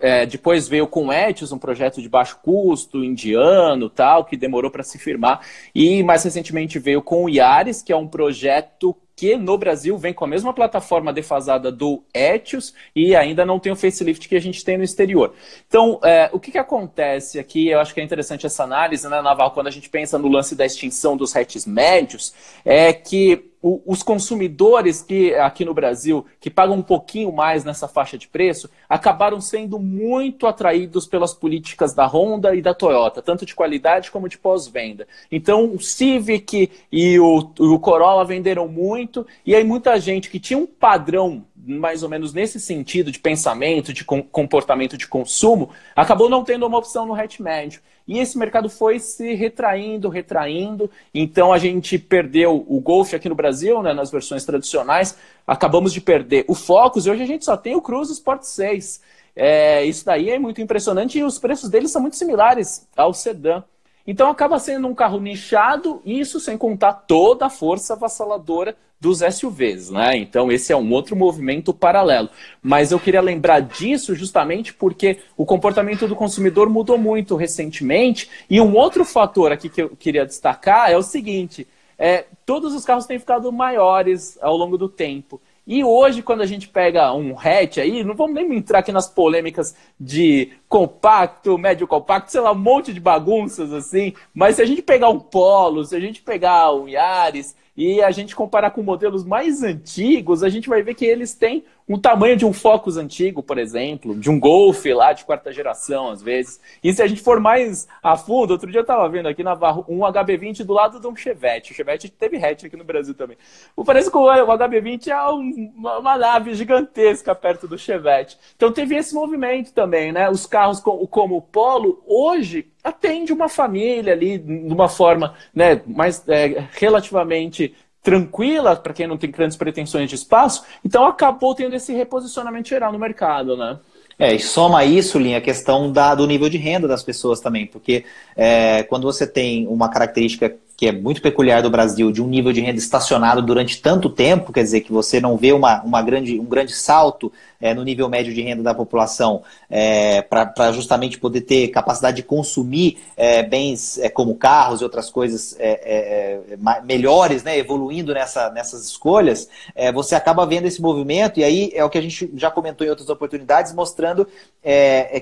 [0.00, 4.70] é, depois veio com o Etios, um projeto de baixo custo, indiano, tal, que demorou
[4.70, 5.40] para se firmar.
[5.74, 10.12] E mais recentemente veio com o Yaris, que é um projeto que no Brasil vem
[10.12, 14.40] com a mesma plataforma defasada do Etios e ainda não tem o facelift que a
[14.40, 15.32] gente tem no exterior.
[15.68, 17.68] Então, é, o que, que acontece aqui?
[17.68, 20.56] Eu acho que é interessante essa análise, né, Naval, quando a gente pensa no lance
[20.56, 26.50] da extinção dos hatches médios, é que o, os consumidores que aqui no Brasil, que
[26.50, 32.04] pagam um pouquinho mais nessa faixa de preço, acabaram sendo muito atraídos pelas políticas da
[32.06, 35.06] Honda e da Toyota, tanto de qualidade como de pós-venda.
[35.30, 40.58] Então, o Civic e o, o Corolla venderam muito, e aí muita gente que tinha
[40.58, 46.42] um padrão mais ou menos nesse sentido de pensamento, de comportamento de consumo, acabou não
[46.42, 47.80] tendo uma opção no hatch médio.
[48.06, 50.90] E esse mercado foi se retraindo, retraindo.
[51.14, 55.16] Então a gente perdeu o Golf aqui no Brasil, né, nas versões tradicionais.
[55.46, 59.00] Acabamos de perder o Focus e hoje a gente só tem o Cruze Sport 6.
[59.34, 63.62] É, isso daí é muito impressionante e os preços deles são muito similares ao sedã.
[64.06, 69.90] Então acaba sendo um carro nichado, isso sem contar toda a força avassaladora dos SUVs,
[69.90, 70.16] né?
[70.16, 72.30] Então esse é um outro movimento paralelo.
[72.62, 78.30] Mas eu queria lembrar disso justamente porque o comportamento do consumidor mudou muito recentemente.
[78.48, 81.66] E um outro fator aqui que eu queria destacar é o seguinte:
[81.98, 85.40] é, todos os carros têm ficado maiores ao longo do tempo.
[85.64, 89.08] E hoje, quando a gente pega um hatch aí, não vamos nem entrar aqui nas
[89.08, 94.64] polêmicas de compacto, médio compacto, sei lá, um monte de bagunças assim, mas se a
[94.64, 98.82] gente pegar um Polo, se a gente pegar um Yaris e a gente comparar com
[98.82, 102.96] modelos mais antigos, a gente vai ver que eles têm um tamanho de um Focus
[102.96, 106.60] antigo, por exemplo, de um Golf lá de quarta geração, às vezes.
[106.82, 109.50] E se a gente for mais a fundo, outro dia eu estava vendo aqui na
[109.50, 111.72] Navarro um HB20 do lado de um Chevette.
[111.72, 113.36] O Chevette teve hatch aqui no Brasil também.
[113.84, 118.38] Parece que o HB20 é uma, uma nave gigantesca perto do Chevette.
[118.56, 120.30] Então teve esse movimento também, né?
[120.30, 126.26] Os carros como o Polo, hoje, atende uma família ali de uma forma né, mais
[126.28, 131.92] é, relativamente tranquila para quem não tem grandes pretensões de espaço, então acabou tendo esse
[131.92, 133.78] reposicionamento geral no mercado, né?
[134.18, 137.66] É, e soma isso, Linha, a questão da, do nível de renda das pessoas também,
[137.66, 138.04] porque
[138.36, 142.52] é, quando você tem uma característica que é muito peculiar do Brasil, de um nível
[142.52, 146.38] de renda estacionado durante tanto tempo, quer dizer, que você não vê uma, uma grande,
[146.38, 147.32] um grande salto
[147.62, 152.22] é, no nível médio de renda da população, é, para justamente poder ter capacidade de
[152.24, 158.50] consumir é, bens é, como carros e outras coisas é, é, melhores, né, evoluindo nessa,
[158.50, 159.48] nessas escolhas,
[159.94, 162.90] você acaba vendo esse movimento, e aí é o que a gente já comentou em
[162.90, 164.26] outras oportunidades, mostrando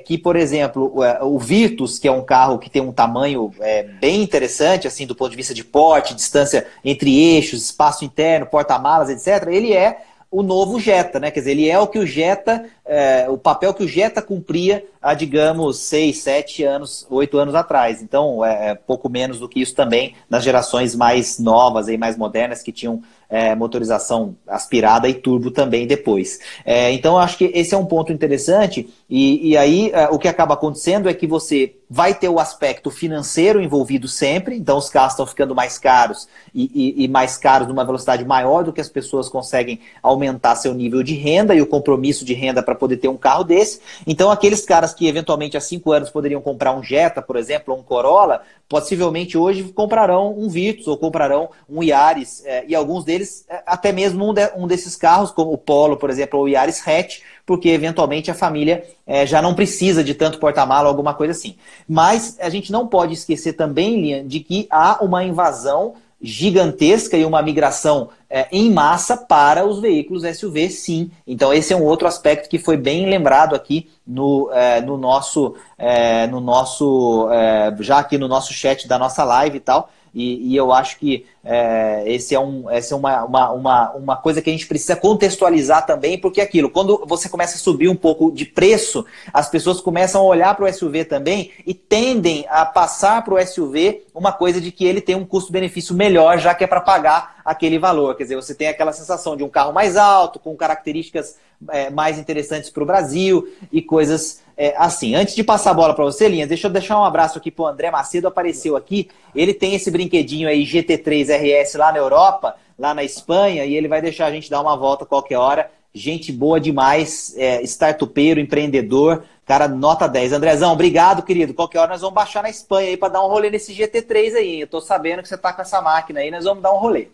[0.05, 3.53] que, por exemplo, o Virtus, que é um carro que tem um tamanho
[4.01, 9.09] bem interessante, assim, do ponto de vista de porte, distância entre eixos, espaço interno, porta-malas,
[9.09, 11.31] etc., ele é o novo Jetta, né?
[11.31, 14.85] Quer dizer, ele é o que o Jetta é, o papel que o Jetta cumpria
[15.01, 18.03] há, digamos, seis, sete anos, oito anos atrás.
[18.03, 22.17] Então, é, é pouco menos do que isso também nas gerações mais novas e mais
[22.17, 26.41] modernas que tinham é, motorização aspirada e turbo também depois.
[26.65, 28.93] É, então, acho que esse é um ponto interessante.
[29.09, 32.91] E, e aí, é, o que acaba acontecendo é que você vai ter o aspecto
[32.91, 34.57] financeiro envolvido sempre.
[34.57, 38.63] Então, os carros estão ficando mais caros e, e, e mais caros numa velocidade maior
[38.63, 42.63] do que as pessoas conseguem aumentar seu nível de renda e o compromisso de renda
[42.63, 43.81] para poder ter um carro desse.
[44.07, 47.81] Então, aqueles caras que eventualmente há cinco anos poderiam comprar um Jetta, por exemplo, ou
[47.81, 52.45] um Corolla, possivelmente hoje comprarão um Virtus ou comprarão um Yaris.
[52.45, 55.97] É, e alguns deles, é, até mesmo um, de, um, desses carros, como o Polo,
[55.97, 60.15] por exemplo, ou o Yaris Hatch, porque eventualmente a família é, já não precisa de
[60.15, 61.57] tanto porta-mala ou alguma coisa assim.
[61.89, 67.25] Mas a gente não pode esquecer também, Lian, de que há uma invasão gigantesca e
[67.25, 71.11] uma migração é, em massa para os veículos SUV, sim.
[71.27, 75.55] Então, esse é um outro aspecto que foi bem lembrado aqui no, é, no nosso,
[75.79, 79.91] é, no nosso é, já aqui no nosso chat da nossa live e tal.
[80.15, 84.17] E, e eu acho que é, esse é, um, essa é uma, uma, uma, uma
[84.17, 87.89] coisa que a gente precisa contextualizar também, porque é aquilo, quando você começa a subir
[87.89, 92.45] um pouco de preço, as pessoas começam a olhar para o SUV também e tendem
[92.49, 96.55] a passar para o SUV uma coisa de que ele tem um custo-benefício melhor, já
[96.55, 98.17] que é para pagar aquele valor.
[98.17, 101.37] Quer dizer, você tem aquela sensação de um carro mais alto, com características
[101.69, 105.15] é, mais interessantes para o Brasil e coisas é, assim.
[105.15, 107.63] Antes de passar a bola para você, Linhas, deixa eu deixar um abraço aqui para
[107.63, 109.09] o André Macedo, apareceu aqui.
[109.35, 113.89] Ele tem esse brinquedinho aí GT3 RS lá na Europa, lá na Espanha, e ele
[113.89, 115.71] vai deixar a gente dar uma volta qualquer hora.
[115.93, 120.33] Gente boa demais, é, startupeiro, empreendedor, cara nota 10.
[120.33, 121.53] Andrezão, obrigado, querido.
[121.53, 124.61] Qualquer hora nós vamos baixar na Espanha aí para dar um rolê nesse GT3 aí.
[124.61, 127.09] Eu tô sabendo que você tá com essa máquina aí, nós vamos dar um rolê.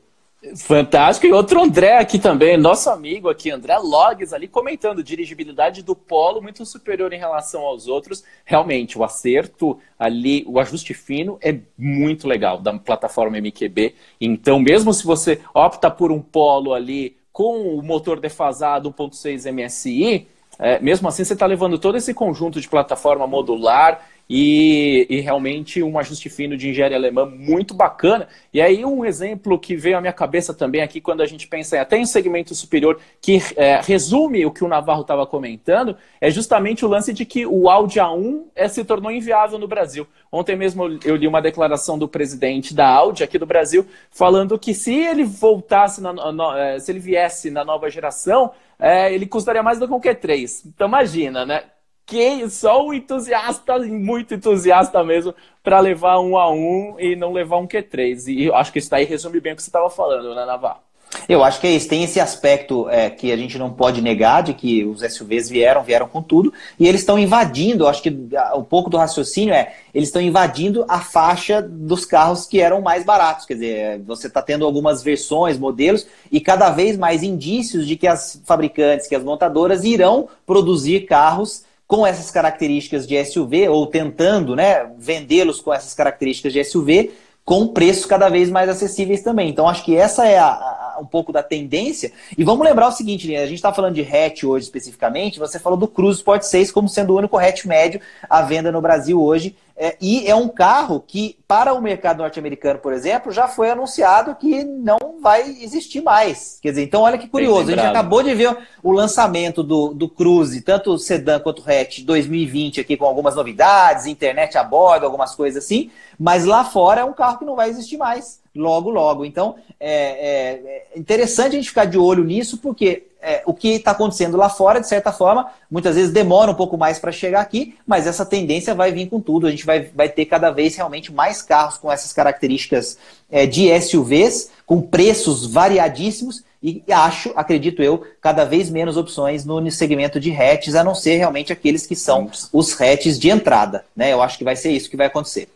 [0.55, 1.27] Fantástico.
[1.27, 6.43] E outro André aqui também, nosso amigo aqui, André Logs, ali comentando dirigibilidade do Polo
[6.43, 8.23] muito superior em relação aos outros.
[8.45, 13.95] Realmente, o acerto ali, o ajuste fino é muito legal da plataforma MQB.
[14.21, 20.29] Então, mesmo se você opta por um Polo ali com o motor defasado 1.6 MSI,
[20.59, 25.83] é, mesmo assim você está levando todo esse conjunto de plataforma modular e, e, realmente
[25.83, 28.29] um ajuste fino de engenharia alemã muito bacana.
[28.53, 31.77] E aí um exemplo que veio à minha cabeça também aqui quando a gente pensa
[31.77, 36.31] em até em segmento superior, que é, resume o que o Navarro estava comentando, é
[36.31, 40.07] justamente o lance de que o Audi A1 é, se tornou inviável no Brasil.
[40.31, 44.75] Ontem mesmo eu li uma declaração do presidente da Audi aqui do Brasil falando que
[44.75, 49.63] se ele voltasse, na, no, é, se ele viesse na nova geração, é, ele custaria
[49.63, 50.67] mais do que um Q3.
[50.67, 51.63] Então imagina, né?
[52.07, 57.59] Que só um entusiasta, muito entusiasta mesmo, para levar um a um e não levar
[57.59, 58.29] um Q3.
[58.29, 60.87] E eu acho que isso daí resume bem o que você estava falando, né, Navarro?
[61.29, 61.89] Eu acho que é isso.
[61.89, 65.83] Tem esse aspecto é, que a gente não pode negar de que os SUVs vieram,
[65.83, 67.89] vieram com tudo, e eles estão invadindo.
[67.89, 68.17] Acho que
[68.55, 73.05] um pouco do raciocínio é eles estão invadindo a faixa dos carros que eram mais
[73.05, 73.47] baratos.
[73.47, 78.07] Quer dizer, você está tendo algumas versões, modelos, e cada vez mais indícios de que
[78.07, 84.57] as fabricantes, que as montadoras irão produzir carros com essas características de SUV, ou tentando
[84.57, 87.13] né, vendê-los com essas características de SUV,
[87.45, 89.49] com preços cada vez mais acessíveis também.
[89.49, 92.11] Então, acho que essa é a, a, um pouco da tendência.
[92.37, 93.37] E vamos lembrar o seguinte, né?
[93.37, 96.89] a gente está falando de hatch hoje especificamente, você falou do Cruze Sport 6 como
[96.89, 99.55] sendo o único hatch médio à venda no Brasil hoje.
[99.79, 104.35] É, e é um carro que, para o mercado norte-americano, por exemplo, já foi anunciado
[104.35, 106.59] que não vai existir mais.
[106.63, 110.09] Quer dizer, então olha que curioso, a gente acabou de ver o lançamento do, do
[110.09, 115.05] Cruze, tanto o sedã quanto o hatch 2020 aqui com algumas novidades, internet a bordo,
[115.05, 118.89] algumas coisas assim, mas lá fora é um carro que não vai existir mais logo,
[118.89, 119.27] logo.
[119.27, 123.71] Então, é, é, é interessante a gente ficar de olho nisso, porque é, o que
[123.71, 127.41] está acontecendo lá fora, de certa forma, muitas vezes demora um pouco mais para chegar
[127.41, 129.49] aqui, mas essa tendência vai vir com tudo.
[129.49, 132.97] A gente vai, vai ter cada vez realmente mais carros com essas características
[133.29, 139.71] é, de SUVs, com preços variadíssimos, e acho, acredito eu, cada vez menos opções no
[139.73, 143.85] segmento de hatches, a não ser realmente aqueles que são os hatches de entrada.
[143.95, 144.13] Né?
[144.13, 145.49] Eu acho que vai ser isso que vai acontecer.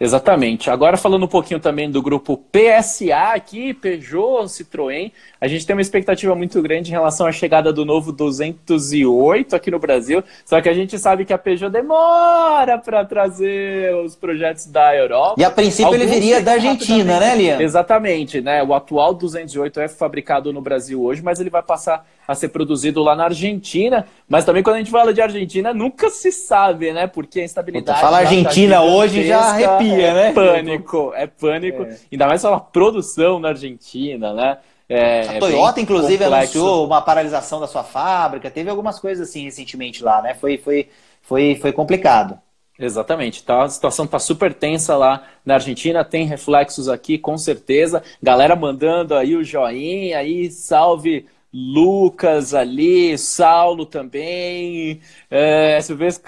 [0.00, 0.70] Exatamente.
[0.70, 5.82] Agora falando um pouquinho também do grupo PSA aqui, Peugeot, Citroën, a gente tem uma
[5.82, 10.68] expectativa muito grande em relação à chegada do novo 208 aqui no Brasil, só que
[10.68, 15.34] a gente sabe que a Peugeot demora para trazer os projetos da Europa.
[15.36, 17.60] E a princípio Alguns ele viria da Argentina, né, Lian?
[17.60, 18.62] Exatamente, né?
[18.62, 23.02] O atual 208 é fabricado no Brasil hoje, mas ele vai passar a ser produzido
[23.02, 24.06] lá na Argentina.
[24.28, 27.06] Mas também quando a gente fala de Argentina, nunca se sabe, né?
[27.06, 27.98] Porque a instabilidade.
[27.98, 30.32] Fala Argentina tá hoje já arrepia, é né?
[30.32, 31.82] Pânico, é pânico.
[31.82, 31.96] É.
[32.10, 34.58] Ainda mais falar produção na Argentina, né?
[34.88, 36.58] É, a Toyota, inclusive, complexo.
[36.58, 38.50] anunciou uma paralisação da sua fábrica.
[38.50, 40.34] Teve algumas coisas assim recentemente lá, né?
[40.34, 40.88] Foi, foi,
[41.22, 42.38] foi, foi complicado.
[42.78, 48.04] Exatamente, tá, a situação está super tensa lá na Argentina, tem reflexos aqui, com certeza.
[48.22, 56.20] Galera mandando aí o joinha, aí salve Lucas ali, Saulo também, é, SUVs,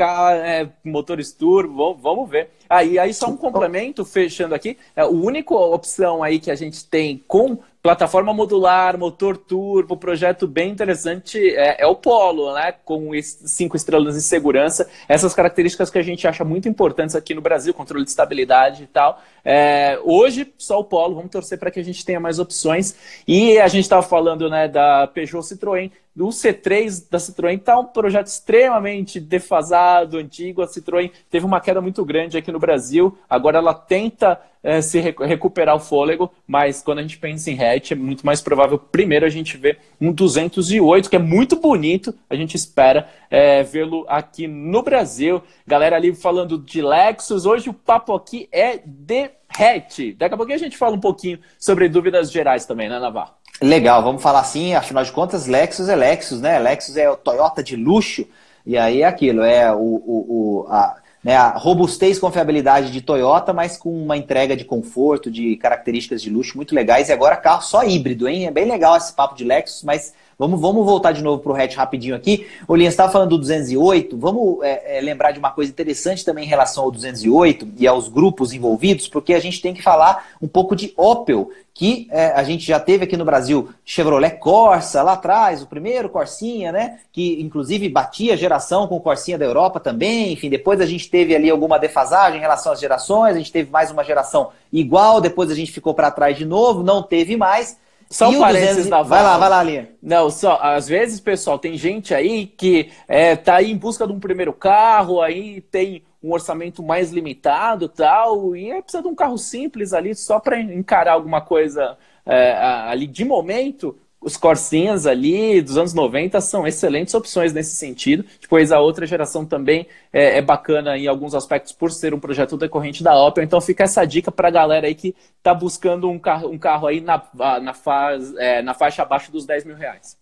[0.42, 2.50] é, motores turbo, vamos ver.
[2.68, 6.54] Aí, ah, aí só um complemento, fechando aqui, é, a única opção aí que a
[6.54, 12.72] gente tem com plataforma modular, motor turbo, projeto bem interessante é, é, o Polo, né?
[12.84, 17.40] Com cinco estrelas de segurança, essas características que a gente acha muito importantes aqui no
[17.40, 19.20] Brasil, controle de estabilidade e tal.
[19.42, 22.94] É, hoje, só o Polo, vamos torcer para que a gente tenha mais opções.
[23.26, 27.84] E a gente estava falando né, da Peugeot Citroën, o C3 da Citroën está um
[27.84, 30.62] projeto extremamente defasado, antigo.
[30.62, 33.16] A Citroën teve uma queda muito grande aqui no Brasil.
[33.28, 37.92] Agora ela tenta é, se recuperar o fôlego, mas quando a gente pensa em hatch,
[37.92, 42.14] é muito mais provável primeiro a gente ver um 208, que é muito bonito.
[42.28, 45.42] A gente espera é, vê-lo aqui no Brasil.
[45.66, 47.46] Galera ali falando de Lexus.
[47.46, 50.14] Hoje o papo aqui é de hatch.
[50.16, 53.39] Daqui a pouquinho a gente fala um pouquinho sobre dúvidas gerais também, né, Navarro?
[53.62, 56.58] Legal, vamos falar assim, afinal de contas, Lexus é Lexus, né?
[56.58, 58.26] Lexus é o Toyota de luxo,
[58.64, 63.02] e aí é aquilo, é o, o, o a, né, a robustez e confiabilidade de
[63.02, 67.10] Toyota, mas com uma entrega de conforto, de características de luxo muito legais.
[67.10, 68.46] E agora carro só híbrido, hein?
[68.46, 71.54] É bem legal esse papo de Lexus, mas Vamos, vamos voltar de novo para o
[71.54, 72.46] hatch rapidinho aqui.
[72.66, 74.16] O Linha estava falando do 208.
[74.16, 78.08] Vamos é, é, lembrar de uma coisa interessante também em relação ao 208 e aos
[78.08, 82.42] grupos envolvidos, porque a gente tem que falar um pouco de Opel, que é, a
[82.42, 87.00] gente já teve aqui no Brasil Chevrolet Corsa lá atrás, o primeiro Corsinha, né?
[87.12, 90.32] Que inclusive batia geração com o Corsinha da Europa também.
[90.32, 93.70] Enfim, depois a gente teve ali alguma defasagem em relação às gerações, a gente teve
[93.70, 97.76] mais uma geração igual, depois a gente ficou para trás de novo, não teve mais.
[98.10, 99.88] Só um parênteses da Vai lá, vai lá, Linha.
[100.02, 104.12] Não, só, às vezes, pessoal, tem gente aí que é, tá aí em busca de
[104.12, 109.14] um primeiro carro, aí tem um orçamento mais limitado tal, e é, precisa de um
[109.14, 111.96] carro simples ali só para encarar alguma coisa
[112.26, 118.24] é, ali de momento os Corsinhas ali dos anos 90 são excelentes opções nesse sentido.
[118.40, 122.56] Depois a outra geração também é, é, bacana em alguns aspectos por ser um projeto
[122.56, 123.42] decorrente da Opel.
[123.42, 126.86] Então fica essa dica para a galera aí que está buscando um carro, um carro
[126.86, 127.22] aí na,
[127.62, 130.18] na, faz, é, na faixa abaixo dos 10 mil reais.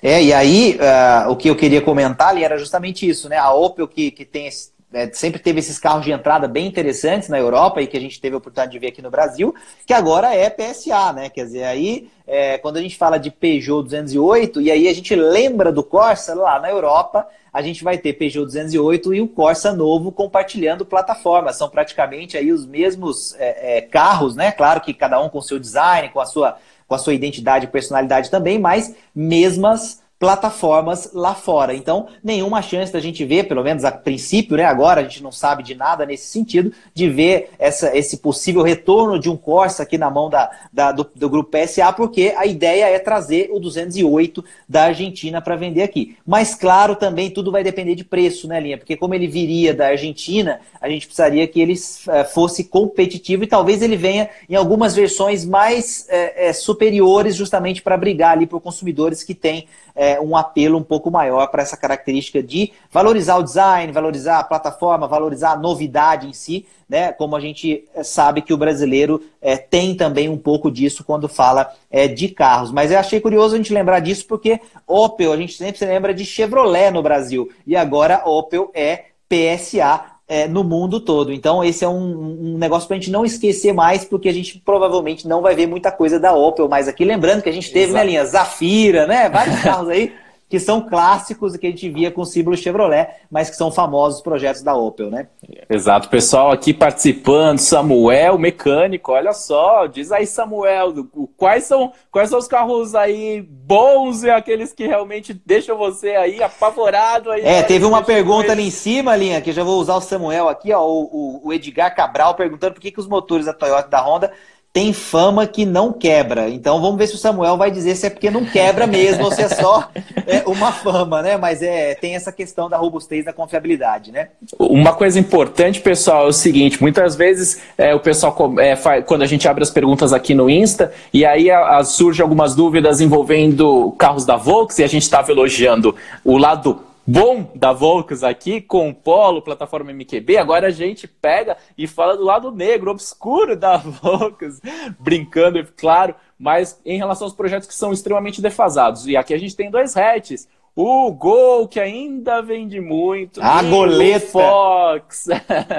[0.00, 3.36] É, e aí uh, o que eu queria comentar ali era justamente isso, né?
[3.36, 7.28] A Opel que, que tem esse é, sempre teve esses carros de entrada bem interessantes
[7.28, 9.92] na Europa e que a gente teve a oportunidade de ver aqui no Brasil, que
[9.92, 11.28] agora é PSA, né?
[11.28, 15.14] Quer dizer, aí é, quando a gente fala de Peugeot 208 e aí a gente
[15.14, 19.72] lembra do Corsa lá na Europa, a gente vai ter Peugeot 208 e o Corsa
[19.72, 21.52] novo compartilhando plataforma.
[21.52, 24.52] São praticamente aí os mesmos é, é, carros, né?
[24.52, 27.68] Claro que cada um com seu design, com a sua, com a sua identidade e
[27.68, 31.74] personalidade também, mas mesmas plataformas lá fora.
[31.74, 34.64] Então, nenhuma chance da gente ver, pelo menos a princípio, né?
[34.64, 39.18] Agora a gente não sabe de nada nesse sentido, de ver essa, esse possível retorno
[39.18, 42.86] de um Corsa aqui na mão da, da do, do, grupo PSA, porque a ideia
[42.86, 46.16] é trazer o 208 da Argentina para vender aqui.
[46.26, 48.78] Mas, claro, também tudo vai depender de preço, né, Linha?
[48.78, 51.74] Porque como ele viria da Argentina, a gente precisaria que ele
[52.08, 57.82] é, fosse competitivo e talvez ele venha em algumas versões mais é, é, superiores, justamente
[57.82, 59.66] para brigar ali por consumidores que têm
[60.06, 64.44] é, um apelo um pouco maior para essa característica de valorizar o design, valorizar a
[64.44, 67.12] plataforma, valorizar a novidade em si, né?
[67.12, 71.28] Como a gente é, sabe que o brasileiro é, tem também um pouco disso quando
[71.28, 72.70] fala é, de carros.
[72.70, 76.14] Mas eu achei curioso a gente lembrar disso porque Opel, a gente sempre se lembra
[76.14, 77.50] de Chevrolet no Brasil.
[77.66, 81.32] E agora Opel é PSA é, no mundo todo.
[81.32, 84.60] Então, esse é um, um negócio para a gente não esquecer mais, porque a gente
[84.64, 87.04] provavelmente não vai ver muita coisa da Opel mais aqui.
[87.04, 89.28] Lembrando que a gente teve, na né, linha Zafira, né?
[89.28, 90.12] Vários carros aí
[90.48, 93.70] que são clássicos e que a gente via com o símbolo Chevrolet, mas que são
[93.70, 95.26] famosos projetos da Opel, né?
[95.68, 101.06] Exato, pessoal aqui participando, Samuel, mecânico, olha só, diz aí Samuel,
[101.36, 106.40] quais são, quais são os carros aí bons e aqueles que realmente deixam você aí
[106.40, 107.44] apavorado aí?
[107.44, 110.48] É, teve uma pergunta ali em cima, Linha, que eu já vou usar o Samuel
[110.48, 113.90] aqui, ó, o, o Edgar Cabral perguntando por que, que os motores da Toyota e
[113.90, 114.32] da Honda
[114.76, 116.50] tem fama que não quebra.
[116.50, 119.32] Então vamos ver se o Samuel vai dizer se é porque não quebra mesmo ou
[119.32, 119.88] se é só
[120.26, 121.38] é, uma fama, né?
[121.38, 124.28] Mas é, tem essa questão da robustez da confiabilidade, né?
[124.58, 129.22] Uma coisa importante, pessoal, é o seguinte: muitas vezes é, o pessoal, é, faz, quando
[129.22, 133.00] a gente abre as perguntas aqui no Insta, e aí a, a, surge algumas dúvidas
[133.00, 138.60] envolvendo carros da Volks, e a gente estava elogiando o lado bom da Volks aqui,
[138.60, 140.36] com o Polo, plataforma MQB.
[140.36, 144.60] Agora a gente pega e fala do lado negro, obscuro da Volks,
[144.98, 149.06] brincando, claro, mas em relação aos projetos que são extremamente defasados.
[149.06, 150.48] E aqui a gente tem dois hatches.
[150.74, 153.42] O Gol, que ainda vende muito.
[153.42, 154.26] A goleta.
[154.26, 155.26] Fox.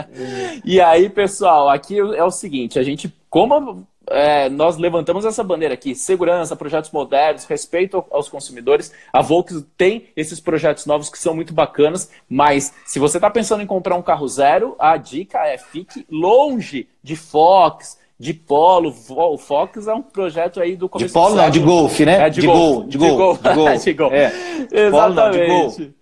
[0.66, 5.74] e aí, pessoal, aqui é o seguinte: a gente, como é, nós levantamos essa bandeira
[5.74, 8.92] aqui, segurança, projetos modernos, respeito aos consumidores.
[9.12, 13.62] A Volks tem esses projetos novos que são muito bacanas, mas se você está pensando
[13.62, 18.94] em comprar um carro zero, a dica é fique longe de Fox, de polo.
[19.10, 22.26] O Fox é um projeto aí do começo De polo não, de golfe, né?
[22.26, 22.84] É, de, de gol.
[22.84, 23.38] De gol.
[23.38, 23.78] De gol.
[23.78, 24.12] De gol.
[24.12, 24.32] É.
[24.72, 25.94] Exatamente.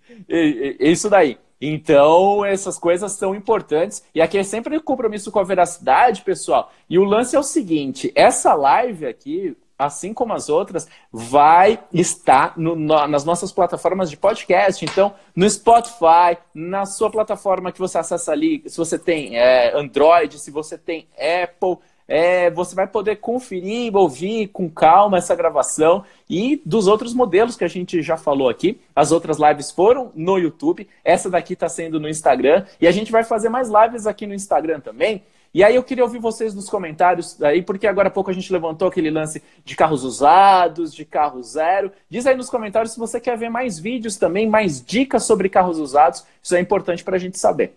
[0.80, 1.38] Isso daí.
[1.60, 4.02] Então, essas coisas são importantes.
[4.14, 6.72] E aqui é sempre compromisso com a veracidade, pessoal.
[6.88, 12.54] E o lance é o seguinte: essa live aqui, assim como as outras, vai estar
[12.56, 14.84] no, no, nas nossas plataformas de podcast.
[14.84, 20.38] Então, no Spotify, na sua plataforma que você acessa ali, se você tem é, Android,
[20.38, 21.78] se você tem Apple
[22.08, 27.64] é, você vai poder conferir, ouvir com calma essa gravação e dos outros modelos que
[27.64, 28.80] a gente já falou aqui.
[28.94, 33.10] As outras lives foram no YouTube, essa daqui está sendo no Instagram e a gente
[33.10, 35.22] vai fazer mais lives aqui no Instagram também.
[35.54, 38.52] E aí eu queria ouvir vocês nos comentários aí, porque agora há pouco a gente
[38.52, 41.90] levantou aquele lance de carros usados, de carro zero.
[42.10, 45.78] Diz aí nos comentários se você quer ver mais vídeos também, mais dicas sobre carros
[45.78, 46.24] usados.
[46.42, 47.74] Isso é importante para a gente saber.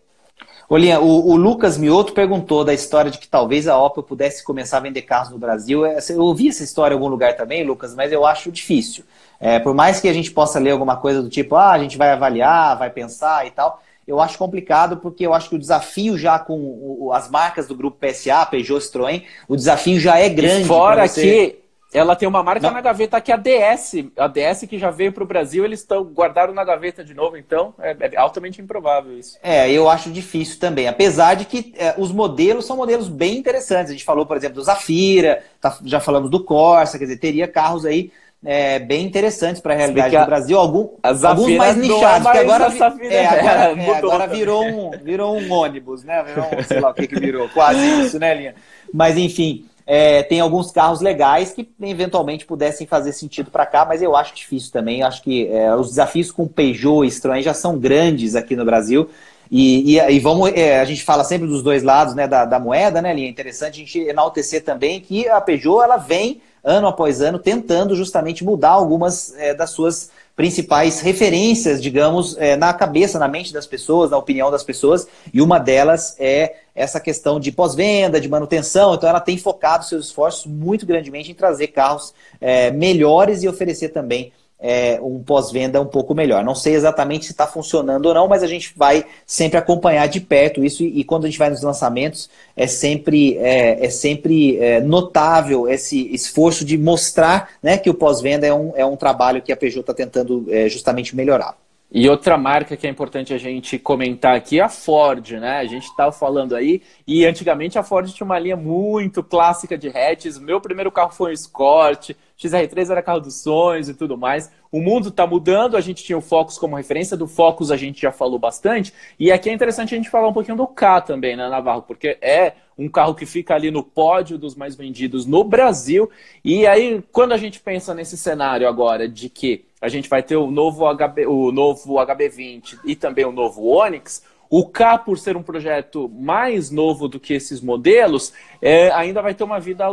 [0.69, 4.77] Olinha, o, o, Lucas Mioto perguntou da história de que talvez a Opel pudesse começar
[4.77, 5.83] a vender carros no Brasil.
[5.83, 9.03] É, eu ouvi essa história em algum lugar também, Lucas, mas eu acho difícil.
[9.39, 11.97] É, por mais que a gente possa ler alguma coisa do tipo, ah, a gente
[11.97, 16.15] vai avaliar, vai pensar e tal, eu acho complicado porque eu acho que o desafio
[16.17, 20.63] já com as marcas do grupo PSA, Peugeot, Citroën, o desafio já é grande.
[20.63, 21.21] E fora você...
[21.21, 21.59] que
[21.91, 22.73] ela tem uma marca Não.
[22.73, 24.05] na gaveta que é a DS.
[24.15, 27.35] A DS que já veio para o Brasil, eles estão guardaram na gaveta de novo,
[27.35, 29.37] então é, é, altamente improvável isso.
[29.41, 30.87] É, eu acho difícil também.
[30.87, 33.89] Apesar de que é, os modelos são modelos bem interessantes.
[33.89, 37.47] A gente falou, por exemplo, do Zafira, tá, já falamos do Corsa, quer dizer, teria
[37.47, 38.11] carros aí
[38.45, 40.59] é, bem interessantes para a realidade do Brasil.
[40.59, 42.65] Algum, alguns mais é nichados, é agora,
[43.09, 46.23] é, agora, é, agora virou, um, virou um ônibus, né?
[46.23, 48.55] Virou um, sei lá o que, que virou, quase isso, né, Linha?
[48.93, 54.03] Mas enfim é, tem alguns carros legais que eventualmente pudessem fazer sentido para cá, mas
[54.03, 54.99] eu acho difícil também.
[54.99, 59.09] Eu acho que é, os desafios com Peugeot e já são grandes aqui no Brasil.
[59.49, 62.59] E, e, e vamos, é, a gente fala sempre dos dois lados né, da, da
[62.59, 63.25] moeda, né, Linha?
[63.25, 67.95] É interessante a gente enaltecer também que a Peugeot ela vem ano após ano tentando
[67.95, 73.67] justamente mudar algumas é, das suas principais referências, digamos, é, na cabeça, na mente das
[73.67, 78.93] pessoas, na opinião das pessoas, e uma delas é essa questão de pós-venda, de manutenção.
[78.93, 83.89] Então, ela tem focado seus esforços muito grandemente em trazer carros é, melhores e oferecer
[83.89, 86.43] também é, um pós-venda um pouco melhor.
[86.43, 90.19] Não sei exatamente se está funcionando ou não, mas a gente vai sempre acompanhar de
[90.19, 94.57] perto isso e, e quando a gente vai nos lançamentos é sempre, é, é sempre
[94.57, 99.41] é, notável esse esforço de mostrar né, que o pós-venda é um, é um trabalho
[99.41, 101.55] que a Peugeot está tentando é, justamente melhorar.
[101.91, 105.57] E outra marca que é importante a gente comentar aqui é a Ford, né?
[105.57, 109.89] A gente estava falando aí, e antigamente a Ford tinha uma linha muito clássica de
[109.89, 110.37] hatches.
[110.37, 114.49] Meu primeiro carro foi um Escort, XR3 era carro dos sonhos e tudo mais.
[114.71, 118.01] O mundo está mudando, a gente tinha o Focus como referência, do Focus a gente
[118.01, 121.35] já falou bastante, e aqui é interessante a gente falar um pouquinho do K também,
[121.35, 121.81] né, Navarro?
[121.81, 126.09] Porque é um carro que fica ali no pódio dos mais vendidos no Brasil.
[126.45, 130.37] E aí, quando a gente pensa nesse cenário agora de que a gente vai ter
[130.37, 135.35] o novo, HB, o novo HB20 e também o novo Onix, o K, por ser
[135.35, 139.85] um projeto mais novo do que esses modelos, é, ainda vai ter uma vida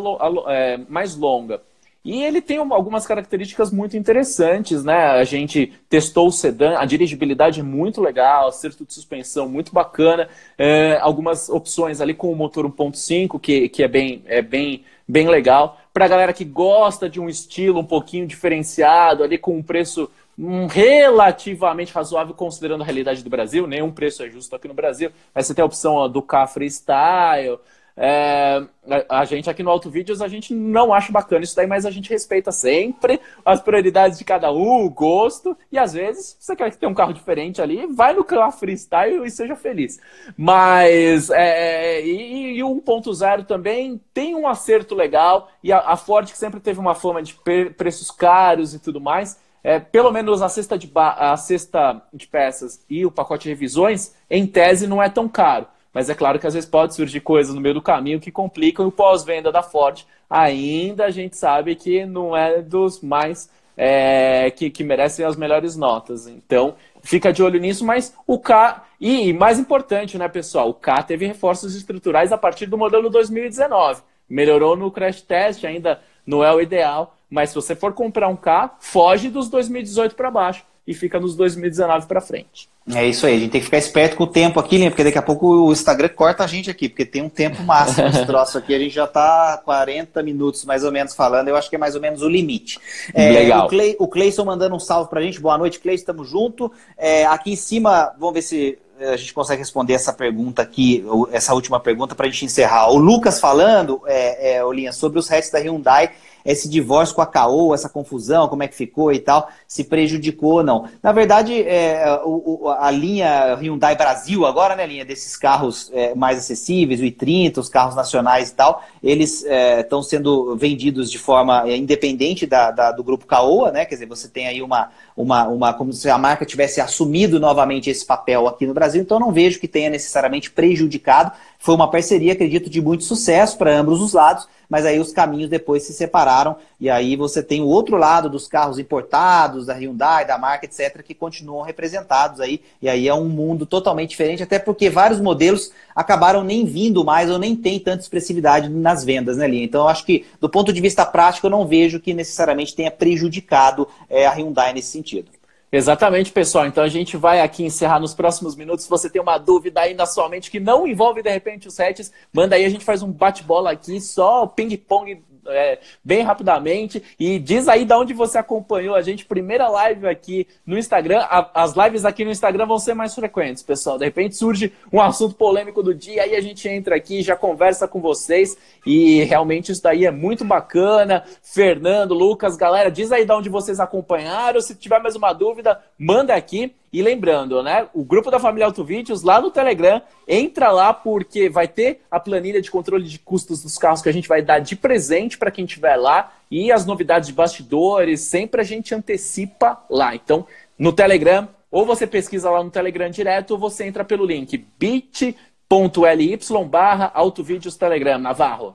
[0.49, 1.61] é, mais longa.
[2.07, 5.11] E ele tem algumas características muito interessantes, né?
[5.11, 10.29] A gente testou o sedã, a dirigibilidade é muito legal, acerto de suspensão muito bacana,
[10.57, 15.27] é, algumas opções ali com o motor 1.5, que, que é, bem, é bem, bem
[15.27, 15.81] legal.
[15.93, 20.09] Para a galera que gosta de um estilo um pouquinho diferenciado, ali com um preço
[20.39, 25.11] um, relativamente razoável considerando a realidade do Brasil, nenhum preço é justo aqui no Brasil,
[25.35, 27.59] mas você tem a opção ó, do K Freestyle,
[27.99, 28.63] é,
[29.09, 31.91] a, gente aqui no Auto Vídeos, a gente não acha bacana isso daí, mas a
[31.91, 36.75] gente respeita sempre as prioridades de cada um, o gosto, e às vezes você quer
[36.75, 39.99] ter um carro diferente ali, vai no carro freestyle e seja feliz.
[40.37, 46.31] Mas, é, e, e o 1.0 também tem um acerto legal, e a, a, Ford
[46.31, 47.35] que sempre teve uma fama de
[47.79, 52.85] preços caros e tudo mais, é, pelo menos a cesta, de a cesta de peças
[52.91, 55.67] e o pacote de revisões, em tese, não é tão caro.
[55.97, 58.87] Mas é claro que às vezes pode surgir coisas no meio do caminho que complicam
[58.87, 64.69] o pós-venda da Ford ainda a gente sabe que não é dos mais é, que,
[64.69, 66.27] que merecem as melhores notas.
[66.27, 68.85] Então, fica de olho nisso, mas o K.
[69.01, 70.69] E mais importante, né, pessoal?
[70.69, 74.03] O K teve reforços estruturais a partir do modelo 2019.
[74.29, 78.37] Melhorou no crash test, ainda não é o ideal, mas se você for comprar um
[78.37, 82.69] carro, foge dos 2018 para baixo e fica nos 2019 para frente.
[82.95, 84.89] É isso aí, a gente tem que ficar esperto com o tempo aqui, né?
[84.89, 88.07] Porque daqui a pouco o Instagram corta a gente aqui, porque tem um tempo máximo
[88.07, 88.73] esse troço aqui.
[88.73, 91.97] A gente já está 40 minutos mais ou menos falando, eu acho que é mais
[91.97, 92.79] ou menos o limite.
[93.13, 93.67] É, Legal.
[93.67, 95.41] O, Clay, o Cleison mandando um salve pra gente.
[95.41, 96.73] Boa noite, Clay, estamos junto.
[96.97, 101.05] É, aqui em cima, vamos ver se é, a gente consegue responder essa pergunta aqui,
[101.33, 102.89] essa última pergunta, para a gente encerrar.
[102.93, 106.13] O Lucas falando, é, é, Olinha, sobre os hatches da Hyundai
[106.47, 110.55] esse divórcio com a Caoa, essa confusão, como é que ficou e tal, se prejudicou
[110.55, 110.89] ou não.
[111.03, 116.39] Na verdade, é, o, a linha Hyundai Brasil, agora, né, linha desses carros é, mais
[116.39, 121.69] acessíveis, o i30, os carros nacionais e tal, eles estão é, sendo vendidos de forma
[121.69, 123.85] é, independente da, da, do grupo Caoa, né?
[123.85, 127.91] Quer dizer, você tem aí uma, uma, uma como se a marca tivesse assumido novamente
[127.91, 131.33] esse papel aqui no Brasil, então não vejo que tenha necessariamente prejudicado.
[131.67, 135.51] Foi uma parceria, acredito, de muito sucesso para ambos os lados, mas aí os caminhos
[135.51, 140.25] depois se separaram e aí você tem o outro lado dos carros importados, da Hyundai,
[140.25, 144.61] da marca, etc., que continuam representados aí, e aí é um mundo totalmente diferente, até
[144.61, 149.49] porque vários modelos acabaram nem vindo mais ou nem tem tanta expressividade nas vendas, né,
[149.49, 149.65] Linha?
[149.65, 152.93] Então eu acho que, do ponto de vista prático, eu não vejo que necessariamente tenha
[152.93, 155.33] prejudicado é, a Hyundai nesse sentido.
[155.77, 156.67] Exatamente, pessoal.
[156.67, 158.85] Então a gente vai aqui encerrar nos próximos minutos.
[158.85, 161.75] Se você tem uma dúvida aí na sua mente que não envolve de repente os
[161.75, 167.03] sets, manda aí, a gente faz um bate-bola aqui, só ping-pong é, bem rapidamente.
[167.19, 169.25] E diz aí de onde você acompanhou a gente.
[169.25, 171.21] Primeira live aqui no Instagram.
[171.21, 173.99] A, as lives aqui no Instagram vão ser mais frequentes, pessoal.
[173.99, 177.87] De repente surge um assunto polêmico do dia, aí a gente entra aqui, já conversa
[177.89, 178.57] com vocês.
[178.85, 181.25] E realmente isso daí é muito bacana.
[181.43, 184.61] Fernando, Lucas, galera, diz aí de onde vocês acompanharam.
[184.61, 186.75] Se tiver mais uma dúvida, manda aqui.
[186.97, 187.87] E lembrando, né?
[187.93, 192.59] O grupo da família Autovídeos lá no Telegram, entra lá porque vai ter a planilha
[192.63, 195.67] de controle de custos dos carros que a gente vai dar de presente para quem
[195.67, 200.15] estiver lá e as novidades de bastidores, sempre a gente antecipa lá.
[200.15, 200.47] Então,
[200.79, 206.39] no Telegram, ou você pesquisa lá no Telegram direto, ou você entra pelo link bit.ly
[206.67, 208.75] barra Autovídeos Telegram, Navarro.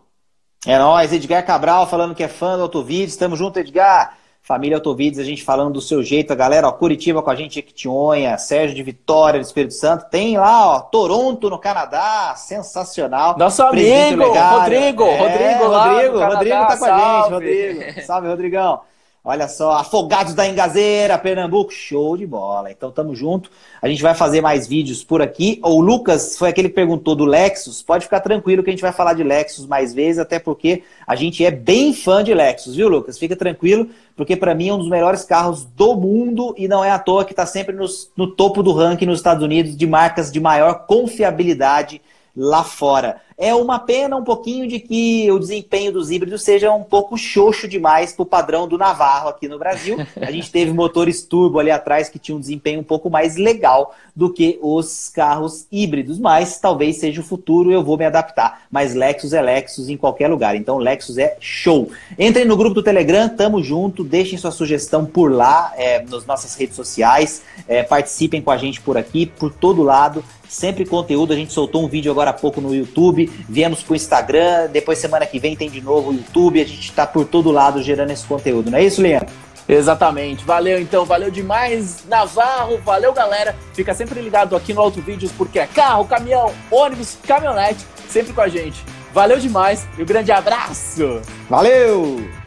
[0.67, 3.15] É nóis, Edgar Cabral falando que é fã do Autovídeos.
[3.15, 4.15] Tamo junto, Edgar.
[4.52, 7.58] Família Autovides, a gente falando do seu jeito, a galera, ó, Curitiba com a gente,
[7.58, 13.38] Equitionha, Sérgio de Vitória, do Espírito Santo, tem lá, ó, Toronto, no Canadá, sensacional.
[13.38, 17.02] Nosso amigo, Rodrigo, é, Rodrigo, Rodrigo, Rodrigo tá com salve.
[17.02, 18.02] a gente, Rodrigo.
[18.06, 18.82] Salve, Rodrigão.
[19.24, 22.72] Olha só, Afogados da Engazeira, Pernambuco, show de bola.
[22.72, 23.51] Então tamo junto.
[23.80, 25.61] A gente vai fazer mais vídeos por aqui.
[25.63, 27.84] O Lucas foi aquele que perguntou do Lexus.
[27.84, 31.15] Pode ficar tranquilo que a gente vai falar de Lexus mais vezes, até porque a
[31.15, 33.19] gente é bem fã de Lexus, viu, Lucas?
[33.19, 36.89] Fica tranquilo, porque para mim é um dos melhores carros do mundo e não é
[36.89, 37.76] à toa que está sempre
[38.17, 42.01] no topo do ranking nos Estados Unidos de marcas de maior confiabilidade
[42.36, 43.22] lá fora.
[43.42, 47.68] É uma pena um pouquinho de que o desempenho dos híbridos seja um pouco xoxo
[47.68, 49.98] demais para o padrão do Navarro aqui no Brasil.
[50.16, 53.96] A gente teve motores turbo ali atrás que tinham um desempenho um pouco mais legal
[54.16, 58.62] do que os carros híbridos, mas talvez seja o futuro, eu vou me adaptar.
[58.70, 61.89] Mas Lexus é Lexus em qualquer lugar, então Lexus é show.
[62.20, 66.54] Entrem no grupo do Telegram, tamo junto, deixem sua sugestão por lá, é, nas nossas
[66.54, 71.32] redes sociais, é, participem com a gente por aqui, por todo lado sempre conteúdo.
[71.32, 75.25] A gente soltou um vídeo agora há pouco no YouTube, viemos pro Instagram, depois semana
[75.25, 78.25] que vem tem de novo o YouTube, a gente está por todo lado gerando esse
[78.25, 79.29] conteúdo, não é isso, Leandro?
[79.67, 80.43] Exatamente.
[80.43, 83.55] Valeu então, valeu demais, Navarro, valeu galera.
[83.73, 88.41] Fica sempre ligado aqui no Auto Vídeos porque é carro, caminhão, ônibus, caminhonete, sempre com
[88.41, 88.84] a gente.
[89.13, 91.21] Valeu demais e um grande abraço.
[91.49, 92.41] Valeu!